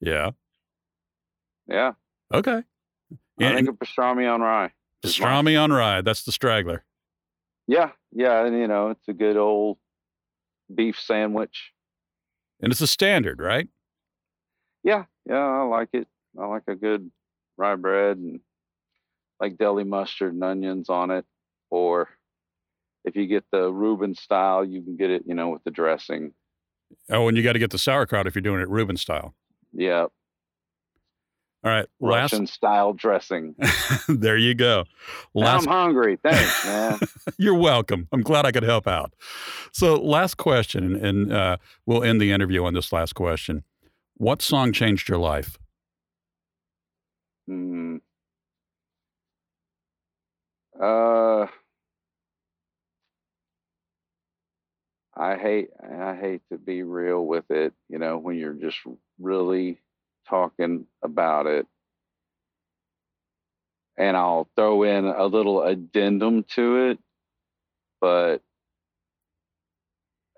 Yeah. 0.00 0.30
Yeah, 1.68 1.92
Okay. 2.34 2.62
I 3.40 3.44
And 3.44 3.54
think 3.54 3.68
a 3.68 3.72
pastrami 3.72 4.32
on 4.32 4.40
rye. 4.40 4.72
Pastrami 5.02 5.60
on 5.60 5.72
rye. 5.72 6.00
That's 6.00 6.22
the 6.22 6.32
Straggler. 6.32 6.84
Yeah, 7.66 7.90
yeah, 8.12 8.44
and 8.44 8.56
you 8.56 8.66
know, 8.66 8.90
it's 8.90 9.08
a 9.08 9.12
good 9.12 9.36
old 9.36 9.78
beef 10.74 10.98
sandwich. 11.00 11.72
And 12.60 12.72
it's 12.72 12.80
a 12.80 12.86
standard, 12.86 13.40
right? 13.40 13.68
Yeah, 14.84 15.04
yeah, 15.26 15.44
I 15.44 15.62
like 15.62 15.90
it. 15.92 16.08
I 16.38 16.46
like 16.46 16.64
a 16.66 16.74
good 16.74 17.10
rye 17.56 17.76
bread 17.76 18.16
and 18.16 18.40
like 19.40 19.58
deli 19.58 19.84
mustard 19.84 20.34
and 20.34 20.42
onions 20.42 20.88
on 20.88 21.10
it. 21.10 21.24
Or 21.70 22.08
if 23.04 23.16
you 23.16 23.26
get 23.26 23.44
the 23.50 23.72
Reuben 23.72 24.14
style, 24.14 24.64
you 24.64 24.82
can 24.82 24.96
get 24.96 25.10
it, 25.10 25.24
you 25.26 25.34
know, 25.34 25.48
with 25.50 25.64
the 25.64 25.70
dressing. 25.70 26.32
Oh, 27.10 27.28
and 27.28 27.36
you 27.36 27.42
got 27.42 27.54
to 27.54 27.58
get 27.58 27.70
the 27.70 27.78
sauerkraut 27.78 28.26
if 28.26 28.34
you're 28.34 28.42
doing 28.42 28.60
it 28.60 28.68
Reuben 28.68 28.96
style. 28.96 29.34
Yeah, 29.72 30.06
All 31.64 31.70
right. 31.70 31.86
Last. 32.00 32.32
Russian 32.32 32.46
style 32.46 32.92
dressing. 32.92 33.54
there 34.08 34.36
you 34.36 34.54
go. 34.54 34.84
Last. 35.34 35.66
I'm 35.66 35.72
hungry. 35.72 36.18
Thanks, 36.22 36.64
man. 36.66 36.98
You're 37.38 37.54
welcome. 37.54 38.08
I'm 38.12 38.22
glad 38.22 38.46
I 38.46 38.52
could 38.52 38.64
help 38.64 38.88
out. 38.88 39.14
So, 39.72 39.94
last 39.94 40.36
question, 40.36 40.96
and, 40.96 41.32
uh, 41.32 41.58
we'll 41.86 42.02
end 42.02 42.20
the 42.20 42.32
interview 42.32 42.64
on 42.64 42.74
this 42.74 42.92
last 42.92 43.14
question. 43.14 43.62
What 44.16 44.42
song 44.42 44.72
changed 44.72 45.08
your 45.08 45.18
life? 45.18 45.56
Hmm. 47.46 47.96
Uh, 50.80 51.46
I 55.14 55.36
hate 55.36 55.68
I 55.82 56.16
hate 56.16 56.42
to 56.50 56.58
be 56.58 56.82
real 56.82 57.24
with 57.26 57.50
it, 57.50 57.74
you 57.88 57.98
know, 57.98 58.18
when 58.18 58.36
you're 58.36 58.54
just 58.54 58.78
really 59.20 59.80
talking 60.28 60.86
about 61.02 61.46
it. 61.46 61.66
And 63.96 64.16
I'll 64.16 64.48
throw 64.56 64.84
in 64.84 65.04
a 65.04 65.26
little 65.26 65.62
addendum 65.62 66.44
to 66.54 66.90
it, 66.90 66.98
but 68.00 68.42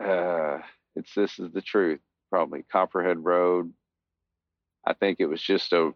uh, 0.03 0.59
it's 0.97 1.15
this 1.15 1.39
is 1.39 1.53
the 1.53 1.63
truth. 1.63 2.01
Probably 2.31 2.65
Copperhead 2.71 3.25
Road. 3.25 3.73
I 4.85 4.93
think 4.95 5.21
it 5.21 5.27
was 5.27 5.41
just 5.41 5.73
a 5.73 5.95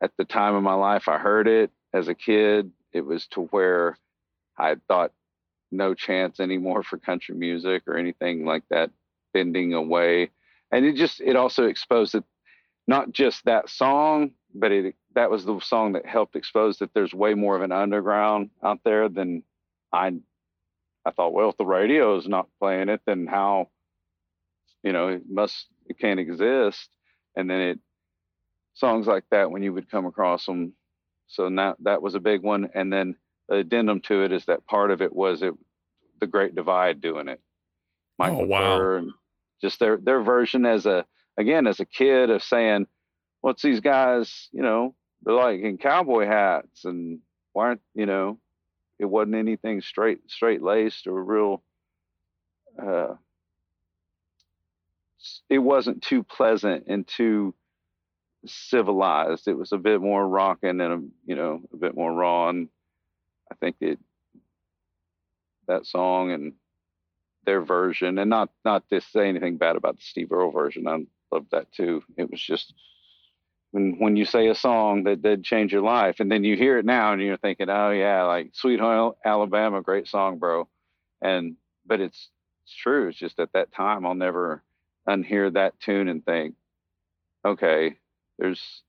at 0.00 0.12
the 0.16 0.24
time 0.24 0.54
of 0.54 0.62
my 0.62 0.74
life 0.74 1.08
I 1.08 1.18
heard 1.18 1.48
it 1.48 1.70
as 1.92 2.08
a 2.08 2.14
kid. 2.14 2.70
It 2.92 3.02
was 3.02 3.26
to 3.28 3.42
where 3.46 3.98
I 4.58 4.76
thought 4.88 5.12
no 5.70 5.94
chance 5.94 6.40
anymore 6.40 6.82
for 6.82 6.98
country 6.98 7.34
music 7.34 7.84
or 7.86 7.96
anything 7.96 8.44
like 8.44 8.64
that 8.70 8.90
bending 9.32 9.74
away. 9.74 10.30
And 10.70 10.84
it 10.84 10.96
just 10.96 11.20
it 11.20 11.36
also 11.36 11.64
exposed 11.64 12.14
it 12.14 12.24
not 12.86 13.12
just 13.12 13.44
that 13.44 13.68
song, 13.68 14.32
but 14.54 14.72
it 14.72 14.94
that 15.14 15.30
was 15.30 15.44
the 15.44 15.60
song 15.60 15.92
that 15.92 16.06
helped 16.06 16.36
expose 16.36 16.78
that 16.78 16.92
there's 16.94 17.14
way 17.14 17.34
more 17.34 17.56
of 17.56 17.62
an 17.62 17.72
underground 17.72 18.50
out 18.62 18.80
there 18.84 19.08
than 19.08 19.42
I 19.92 20.12
I 21.04 21.10
thought, 21.10 21.32
well, 21.32 21.50
if 21.50 21.56
the 21.56 21.66
radio 21.66 22.16
is 22.16 22.28
not 22.28 22.48
playing 22.60 22.88
it, 22.88 23.00
then 23.06 23.26
how 23.26 23.68
you 24.82 24.92
know, 24.92 25.08
it 25.08 25.22
must 25.28 25.66
it 25.86 25.98
can't 25.98 26.20
exist. 26.20 26.88
And 27.36 27.48
then 27.48 27.60
it 27.60 27.78
songs 28.74 29.06
like 29.06 29.24
that 29.30 29.50
when 29.50 29.62
you 29.62 29.72
would 29.72 29.90
come 29.90 30.06
across 30.06 30.46
them. 30.46 30.72
So 31.28 31.48
now 31.48 31.76
that 31.80 32.02
was 32.02 32.14
a 32.14 32.20
big 32.20 32.42
one. 32.42 32.68
And 32.74 32.92
then 32.92 33.16
the 33.48 33.56
addendum 33.56 34.00
to 34.02 34.24
it 34.24 34.32
is 34.32 34.44
that 34.46 34.66
part 34.66 34.90
of 34.90 35.02
it 35.02 35.14
was 35.14 35.42
it 35.42 35.54
the 36.20 36.26
Great 36.26 36.54
Divide 36.54 37.00
doing 37.00 37.28
it. 37.28 37.40
Mike 38.18 38.32
oh 38.32 38.44
wow! 38.44 38.96
And 38.96 39.12
just 39.60 39.80
their 39.80 39.96
their 39.96 40.22
version 40.22 40.66
as 40.66 40.86
a 40.86 41.06
again 41.38 41.66
as 41.66 41.80
a 41.80 41.86
kid 41.86 42.30
of 42.30 42.42
saying, 42.42 42.86
what's 43.40 43.62
these 43.62 43.80
guys? 43.80 44.48
You 44.52 44.62
know, 44.62 44.94
they're 45.22 45.34
like 45.34 45.60
in 45.60 45.78
cowboy 45.78 46.26
hats 46.26 46.84
and 46.84 47.20
why 47.52 47.66
aren't 47.66 47.82
you 47.94 48.06
know? 48.06 48.38
It 48.98 49.06
wasn't 49.06 49.34
anything 49.34 49.80
straight 49.80 50.30
straight 50.30 50.62
laced 50.62 51.06
or 51.06 51.22
real. 51.22 51.62
Uh, 52.80 53.14
it 55.48 55.58
wasn't 55.58 56.02
too 56.02 56.22
pleasant 56.22 56.84
and 56.88 57.06
too 57.06 57.54
civilized. 58.46 59.48
It 59.48 59.56
was 59.56 59.72
a 59.72 59.78
bit 59.78 60.00
more 60.00 60.26
rocking 60.26 60.80
and 60.80 60.82
a, 60.82 61.00
you 61.26 61.36
know 61.36 61.60
a 61.72 61.76
bit 61.76 61.94
more 61.94 62.12
raw. 62.12 62.48
And 62.48 62.68
I 63.50 63.54
think 63.56 63.76
it 63.80 63.98
that 65.68 65.86
song 65.86 66.32
and 66.32 66.54
their 67.44 67.60
version, 67.60 68.18
and 68.18 68.30
not 68.30 68.50
not 68.64 68.88
to 68.90 69.00
say 69.00 69.28
anything 69.28 69.58
bad 69.58 69.76
about 69.76 69.96
the 69.96 70.02
Steve 70.02 70.32
Earle 70.32 70.52
version. 70.52 70.86
I 70.86 70.98
loved 71.32 71.50
that 71.52 71.72
too. 71.72 72.02
It 72.16 72.30
was 72.30 72.40
just 72.40 72.74
when 73.72 73.96
when 73.98 74.16
you 74.16 74.24
say 74.24 74.48
a 74.48 74.54
song 74.54 75.04
that 75.04 75.22
did 75.22 75.44
change 75.44 75.72
your 75.72 75.82
life, 75.82 76.20
and 76.20 76.30
then 76.30 76.44
you 76.44 76.56
hear 76.56 76.78
it 76.78 76.84
now, 76.84 77.12
and 77.12 77.22
you're 77.22 77.36
thinking, 77.36 77.70
oh 77.70 77.90
yeah, 77.90 78.22
like 78.24 78.50
Sweet 78.52 78.80
Home 78.80 79.14
Alabama, 79.24 79.82
great 79.82 80.06
song, 80.06 80.38
bro. 80.38 80.68
And 81.20 81.56
but 81.86 82.00
it's 82.00 82.28
it's 82.64 82.76
true. 82.76 83.08
It's 83.08 83.18
just 83.18 83.38
at 83.40 83.52
that 83.54 83.72
time 83.72 84.06
I'll 84.06 84.14
never 84.14 84.62
unhear 85.08 85.52
that 85.54 85.78
tune 85.80 86.08
and 86.08 86.24
think, 86.24 86.54
okay, 87.44 87.96
there's 88.38 88.82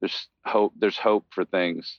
there's 0.00 0.28
hope. 0.44 0.74
There's 0.78 0.98
hope 0.98 1.26
for 1.30 1.44
things. 1.44 1.98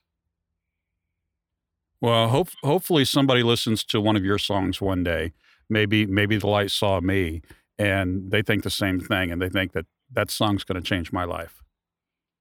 Well, 2.02 2.30
hope, 2.30 2.50
hopefully 2.64 3.04
somebody 3.04 3.44
listens 3.44 3.84
to 3.86 4.00
one 4.00 4.16
of 4.16 4.24
your 4.24 4.38
songs 4.38 4.80
one 4.80 5.04
day. 5.04 5.34
Maybe 5.70 6.06
maybe 6.06 6.38
the 6.38 6.48
light 6.48 6.72
saw 6.72 7.00
me, 7.02 7.42
and 7.80 8.30
they 8.30 8.44
think 8.44 8.64
the 8.64 8.70
same 8.70 9.00
thing, 9.00 9.32
and 9.32 9.42
they 9.42 9.50
think 9.50 9.72
that 9.72 9.86
that 10.12 10.30
song's 10.30 10.64
going 10.64 10.82
to 10.82 10.88
change 10.88 11.12
my 11.12 11.24
life. 11.24 11.64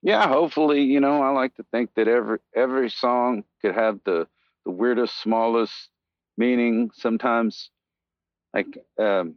Yeah, 0.02 0.28
hopefully, 0.28 0.82
you 0.82 1.00
know, 1.00 1.22
I 1.22 1.30
like 1.30 1.54
to 1.56 1.64
think 1.70 1.90
that 1.96 2.08
every 2.08 2.38
every 2.54 2.90
song 2.90 3.44
could 3.62 3.74
have 3.74 4.00
the 4.04 4.26
the 4.64 4.70
weirdest, 4.70 5.20
smallest 5.20 5.88
meaning. 6.36 6.90
Sometimes, 6.94 7.70
like 8.52 8.66
um, 8.98 9.36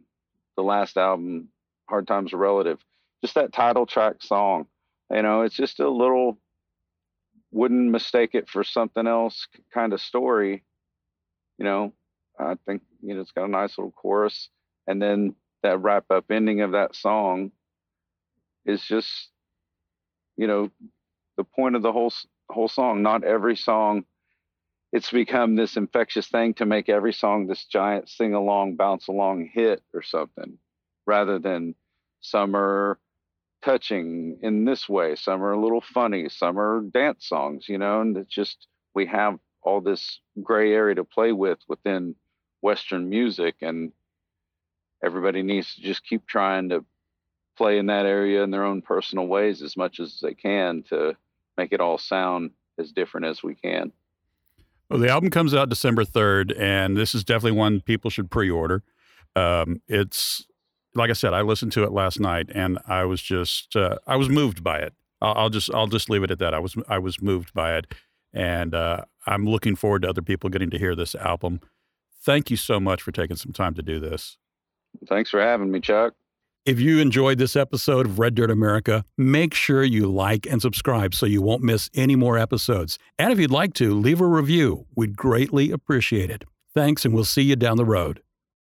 the 0.56 0.62
last 0.62 0.96
album, 0.96 1.48
"Hard 1.88 2.06
Times 2.06 2.32
Relative," 2.32 2.78
just 3.22 3.34
that 3.34 3.52
title 3.52 3.86
track 3.86 4.22
song. 4.22 4.66
You 5.10 5.22
know, 5.22 5.42
it's 5.42 5.56
just 5.56 5.80
a 5.80 5.88
little 5.88 6.38
wouldn't 7.52 7.90
mistake 7.90 8.30
it 8.34 8.48
for 8.48 8.64
something 8.64 9.06
else 9.06 9.46
kind 9.72 9.92
of 9.92 10.00
story. 10.00 10.64
You 11.58 11.64
know, 11.64 11.92
I 12.38 12.56
think, 12.66 12.82
you 13.02 13.14
know, 13.14 13.20
it's 13.20 13.30
got 13.30 13.44
a 13.44 13.48
nice 13.48 13.76
little 13.78 13.92
chorus. 13.92 14.48
And 14.86 15.00
then 15.00 15.34
that 15.62 15.78
wrap 15.78 16.10
up 16.10 16.30
ending 16.30 16.60
of 16.60 16.72
that 16.72 16.94
song 16.94 17.52
is 18.64 18.82
just, 18.82 19.28
you 20.36 20.46
know, 20.46 20.70
the 21.36 21.44
point 21.44 21.76
of 21.76 21.82
the 21.82 21.92
whole 21.92 22.12
whole 22.50 22.68
song. 22.68 23.02
Not 23.02 23.24
every 23.24 23.56
song. 23.56 24.04
It's 24.92 25.10
become 25.10 25.56
this 25.56 25.76
infectious 25.76 26.28
thing 26.28 26.54
to 26.54 26.66
make 26.66 26.88
every 26.90 27.14
song 27.14 27.46
this 27.46 27.64
giant 27.64 28.10
sing 28.10 28.34
along, 28.34 28.76
bounce 28.76 29.08
along 29.08 29.50
hit 29.52 29.82
or 29.94 30.02
something, 30.02 30.58
rather 31.06 31.38
than 31.38 31.74
some 32.20 32.54
are 32.54 32.98
touching 33.64 34.38
in 34.42 34.64
this 34.64 34.88
way. 34.88 35.16
Some 35.16 35.42
are 35.42 35.52
a 35.52 35.60
little 35.60 35.80
funny. 35.80 36.28
Some 36.28 36.58
are 36.58 36.82
dance 36.82 37.26
songs, 37.26 37.68
you 37.68 37.78
know, 37.78 38.02
and 38.02 38.16
it's 38.16 38.34
just 38.34 38.66
we 38.94 39.06
have 39.06 39.38
all 39.62 39.80
this 39.80 40.20
gray 40.42 40.72
area 40.72 40.96
to 40.96 41.04
play 41.04 41.32
with 41.32 41.58
within 41.68 42.14
Western 42.60 43.08
music, 43.08 43.56
and 43.62 43.92
everybody 45.02 45.42
needs 45.42 45.74
to 45.74 45.82
just 45.82 46.04
keep 46.04 46.26
trying 46.26 46.68
to 46.70 46.84
play 47.56 47.78
in 47.78 47.86
that 47.86 48.06
area 48.06 48.42
in 48.42 48.50
their 48.50 48.64
own 48.64 48.82
personal 48.82 49.26
ways 49.26 49.62
as 49.62 49.76
much 49.76 50.00
as 50.00 50.20
they 50.20 50.34
can 50.34 50.82
to 50.84 51.14
make 51.56 51.72
it 51.72 51.80
all 51.80 51.98
sound 51.98 52.50
as 52.78 52.92
different 52.92 53.26
as 53.26 53.42
we 53.42 53.54
can. 53.54 53.92
Well, 54.88 55.00
the 55.00 55.08
album 55.08 55.30
comes 55.30 55.54
out 55.54 55.68
December 55.68 56.04
3rd, 56.04 56.58
and 56.58 56.96
this 56.96 57.14
is 57.14 57.24
definitely 57.24 57.58
one 57.58 57.80
people 57.80 58.10
should 58.10 58.30
pre 58.30 58.50
order. 58.50 58.82
Um, 59.34 59.80
it's 59.88 60.46
like 60.94 61.10
I 61.10 61.14
said, 61.14 61.32
I 61.32 61.42
listened 61.42 61.72
to 61.72 61.84
it 61.84 61.92
last 61.92 62.20
night, 62.20 62.50
and 62.54 62.78
I 62.86 63.04
was 63.04 63.22
just 63.22 63.74
uh, 63.74 63.98
I 64.06 64.16
was 64.16 64.28
moved 64.28 64.62
by 64.62 64.78
it. 64.78 64.92
I'll, 65.20 65.34
I'll, 65.34 65.50
just 65.50 65.72
I'll 65.72 65.86
just 65.86 66.10
leave 66.10 66.22
it 66.22 66.30
at 66.30 66.38
that. 66.40 66.52
I 66.52 66.58
was 66.58 66.76
I 66.88 66.98
was 66.98 67.22
moved 67.22 67.54
by 67.54 67.76
it, 67.76 67.94
and 68.34 68.74
uh, 68.74 69.04
I'm 69.26 69.46
looking 69.46 69.76
forward 69.76 70.02
to 70.02 70.10
other 70.10 70.22
people 70.22 70.50
getting 70.50 70.70
to 70.70 70.78
hear 70.78 70.94
this 70.94 71.14
album. 71.14 71.60
Thank 72.20 72.50
you 72.50 72.56
so 72.56 72.78
much 72.78 73.02
for 73.02 73.12
taking 73.12 73.36
some 73.36 73.52
time 73.52 73.74
to 73.74 73.82
do 73.82 73.98
this. 73.98 74.36
Thanks 75.08 75.30
for 75.30 75.40
having 75.40 75.70
me, 75.70 75.80
Chuck. 75.80 76.14
If 76.64 76.78
you 76.78 77.00
enjoyed 77.00 77.38
this 77.38 77.56
episode 77.56 78.06
of 78.06 78.20
Red 78.20 78.36
Dirt 78.36 78.50
America, 78.50 79.04
make 79.18 79.52
sure 79.52 79.82
you 79.82 80.06
like 80.06 80.46
and 80.46 80.62
subscribe 80.62 81.12
so 81.12 81.26
you 81.26 81.42
won't 81.42 81.62
miss 81.62 81.90
any 81.92 82.14
more 82.14 82.38
episodes. 82.38 82.98
And 83.18 83.32
if 83.32 83.40
you'd 83.40 83.50
like 83.50 83.74
to, 83.74 83.92
leave 83.94 84.20
a 84.20 84.26
review. 84.26 84.86
We'd 84.94 85.16
greatly 85.16 85.72
appreciate 85.72 86.30
it. 86.30 86.44
Thanks, 86.72 87.04
and 87.04 87.12
we'll 87.12 87.24
see 87.24 87.42
you 87.42 87.56
down 87.56 87.78
the 87.78 87.84
road. 87.84 88.22